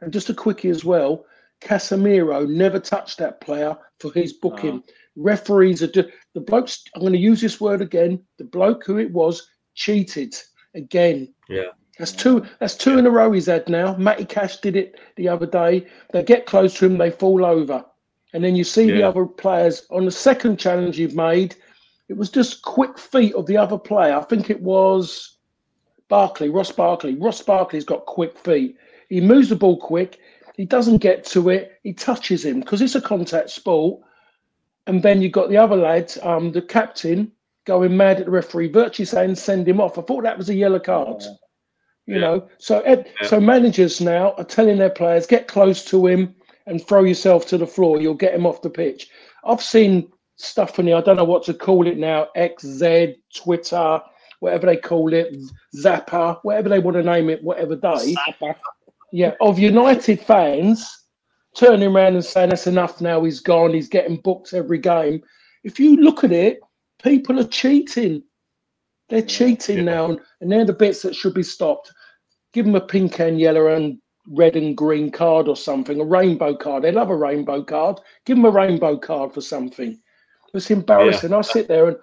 [0.00, 1.24] and just a quickie as well,
[1.60, 4.82] Casemiro never touched that player for his booking.
[5.16, 6.84] Referees are ju- the blokes.
[6.94, 8.22] I'm going to use this word again.
[8.38, 10.34] The bloke who it was cheated
[10.74, 11.32] again.
[11.48, 11.70] Yeah.
[11.98, 12.44] That's two.
[12.60, 13.96] That's two in a row he's had now.
[13.96, 15.86] Matty Cash did it the other day.
[16.12, 17.84] They get close to him, they fall over,
[18.34, 21.56] and then you see the other players on the second challenge you've made.
[22.08, 24.14] It was just quick feet of the other player.
[24.14, 25.38] I think it was
[26.08, 27.14] Barkley, Ross Barkley.
[27.14, 28.76] Ross Barkley's got quick feet.
[29.08, 30.18] He moves the ball quick.
[30.54, 31.78] He doesn't get to it.
[31.82, 34.02] He touches him because it's a contact sport.
[34.86, 37.32] And then you've got the other lads, um, the captain,
[37.64, 39.98] going mad at the referee, virtually saying send him off.
[39.98, 41.22] I thought that was a yellow card.
[42.06, 42.20] You Yeah.
[42.20, 43.26] know, so Ed, Yeah.
[43.26, 46.34] so managers now are telling their players get close to him
[46.68, 48.00] and throw yourself to the floor.
[48.00, 49.10] You'll get him off the pitch.
[49.44, 52.28] I've seen stuff in the I don't know what to call it now.
[52.36, 54.00] XZ, Twitter,
[54.40, 55.34] whatever they call it,
[55.74, 58.54] Zapper, whatever they want to name it, whatever day Zapper.
[59.12, 61.05] yeah, of United fans
[61.56, 65.22] turning around and saying that's enough now, he's gone, he's getting booked every game.
[65.64, 66.60] If you look at it,
[67.02, 68.22] people are cheating.
[69.08, 69.84] They're cheating Yeah.
[69.84, 71.92] now, and, they're the bits that should be stopped.
[72.52, 73.98] Give them a pink and yellow and
[74.28, 76.82] red and green card or something, a rainbow card.
[76.82, 78.00] They love a rainbow card.
[78.24, 79.98] Give them a rainbow card for something.
[80.52, 81.32] It's embarrassing.
[81.32, 81.96] I sit there and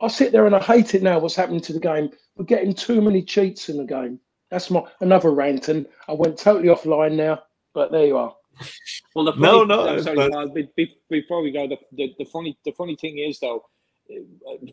[0.00, 1.18] I sit there and I hate it now.
[1.18, 2.10] What's happening to the game?
[2.36, 4.18] We're getting too many cheats in the game.
[4.50, 7.42] That's my another rant, and I went totally offline now.
[7.74, 8.34] But there you are.
[9.14, 12.14] Well, the funny, No, no, sorry, but- Paul, be- be- before we go, the, the,
[12.18, 13.64] the funny the funny thing is though,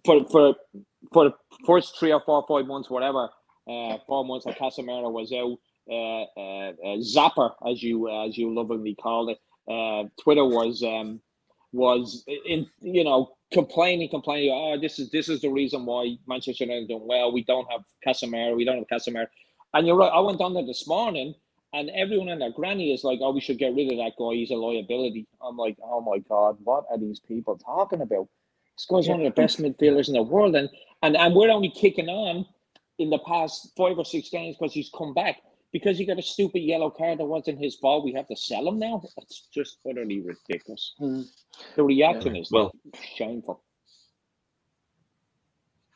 [0.05, 0.55] for for
[1.11, 1.33] for the
[1.65, 3.29] first three or four, five months, whatever,
[3.67, 5.57] uh, four months that Casemiro was out,
[5.89, 9.39] uh, uh, uh, Zapper, as you as you lovingly called it,
[9.71, 11.19] uh, Twitter was um,
[11.71, 14.51] was in you know complaining, complaining.
[14.53, 17.31] Oh, this is this is the reason why Manchester United are doing well.
[17.31, 18.55] We don't have Casemiro.
[18.55, 19.27] We don't have Casemiro.
[19.73, 20.11] And you're right.
[20.13, 21.33] I went on there this morning,
[21.73, 24.33] and everyone and their granny is like, "Oh, we should get rid of that guy.
[24.35, 28.27] He's a liability." I'm like, "Oh my god, what are these people talking about?"
[28.77, 30.69] This guy's one of the best midfielders in the world, and
[31.03, 32.45] and and we're only kicking on
[32.99, 35.41] in the past five or six games because he's come back.
[35.73, 38.67] Because he got a stupid yellow card that wasn't his fault, we have to sell
[38.67, 39.03] him now.
[39.17, 40.95] It's just utterly ridiculous.
[40.97, 41.23] Hmm.
[41.75, 42.71] The reaction is Well-
[43.15, 43.61] shameful.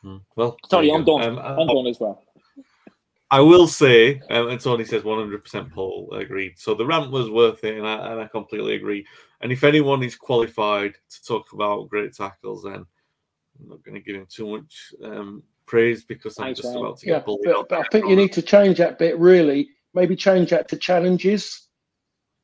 [0.02, 0.18] Hmm.
[0.36, 1.22] Well, Sorry, I'm you done.
[1.36, 1.40] go.
[1.42, 2.22] Um, I'm done as well.
[3.32, 6.60] I will say, um, and Tony says 100% Paul agreed.
[6.60, 9.06] So the rant was worth it, and I, and I completely agree.
[9.40, 12.86] And if anyone is qualified to talk about great tackles, then
[13.60, 16.86] I'm not going to give him too much um, praise because I'm Thanks, just Ryan.
[16.86, 17.46] about to Yeah, get bullied.
[17.46, 19.18] but, but I think you need to change that bit.
[19.18, 21.70] Really, maybe change that to challenges.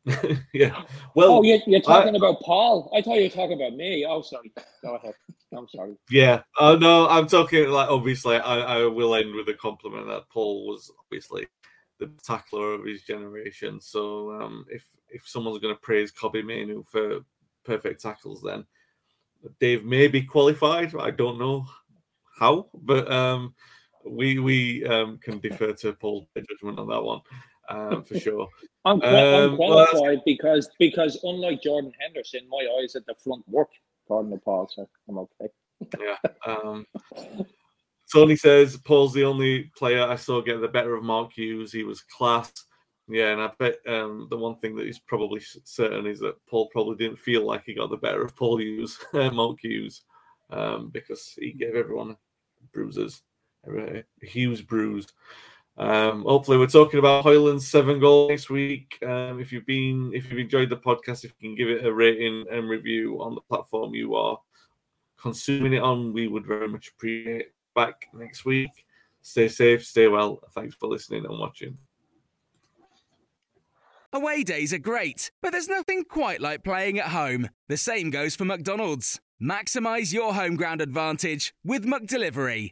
[0.53, 0.83] yeah.
[1.15, 2.89] Well, Oh, you're, you're talking about Paul.
[2.95, 4.05] I thought you were talking about me.
[4.07, 4.53] Oh, sorry.
[4.81, 5.13] Go ahead.
[5.55, 5.95] I'm sorry.
[6.09, 6.41] Yeah.
[6.59, 8.35] Oh no, I'm talking like obviously.
[8.37, 11.47] I, I will end with a compliment that Paul was obviously
[11.99, 13.79] the tackler of his generation.
[13.81, 17.19] So um, if if someone's going to praise Kobbie Mainoo for
[17.63, 18.65] perfect tackles, then
[19.59, 20.93] Dave may be qualified.
[20.95, 21.65] I don't know
[22.37, 23.53] how, but um,
[24.05, 27.21] we we um, can defer to Paul's judgment on that one.
[27.69, 28.47] um, for sure.
[28.87, 33.47] I'm, Um, I'm well, qualified because because unlike Jordan Henderson, my eyes at the front
[33.49, 33.69] work.
[34.07, 35.49] Pardon the pause, so I'm okay.
[35.99, 36.15] Yeah.
[36.45, 36.85] Um,
[38.11, 41.73] Tony says Paul's the only player I saw get the better of Mark Hughes.
[41.73, 42.53] He was class.
[43.09, 46.69] Yeah, and I bet um, the one thing that is probably certain is that Paul
[46.71, 50.03] probably didn't feel like he got the better of Paul Hughes, Mark Hughes,
[50.49, 52.17] um, because he gave everyone
[52.73, 53.21] bruises,
[54.21, 55.07] Hughes bruise.
[55.77, 58.97] Um, hopefully, we're talking about Højlund's seven goal next week.
[59.05, 61.93] Um, if you've been, if you've enjoyed the podcast, if you can give it a
[61.93, 64.39] rating and review on the platform you are
[65.21, 67.53] consuming it on, we would very much appreciate it.
[67.75, 68.71] Back next week.
[69.21, 70.41] Stay safe, stay well.
[70.55, 71.77] Thanks for listening and watching.
[74.13, 77.49] Away days are great, but there's nothing quite like playing at home.
[77.67, 79.19] The same goes for McDonald's.
[79.39, 82.71] Maximize your home ground advantage with McDelivery.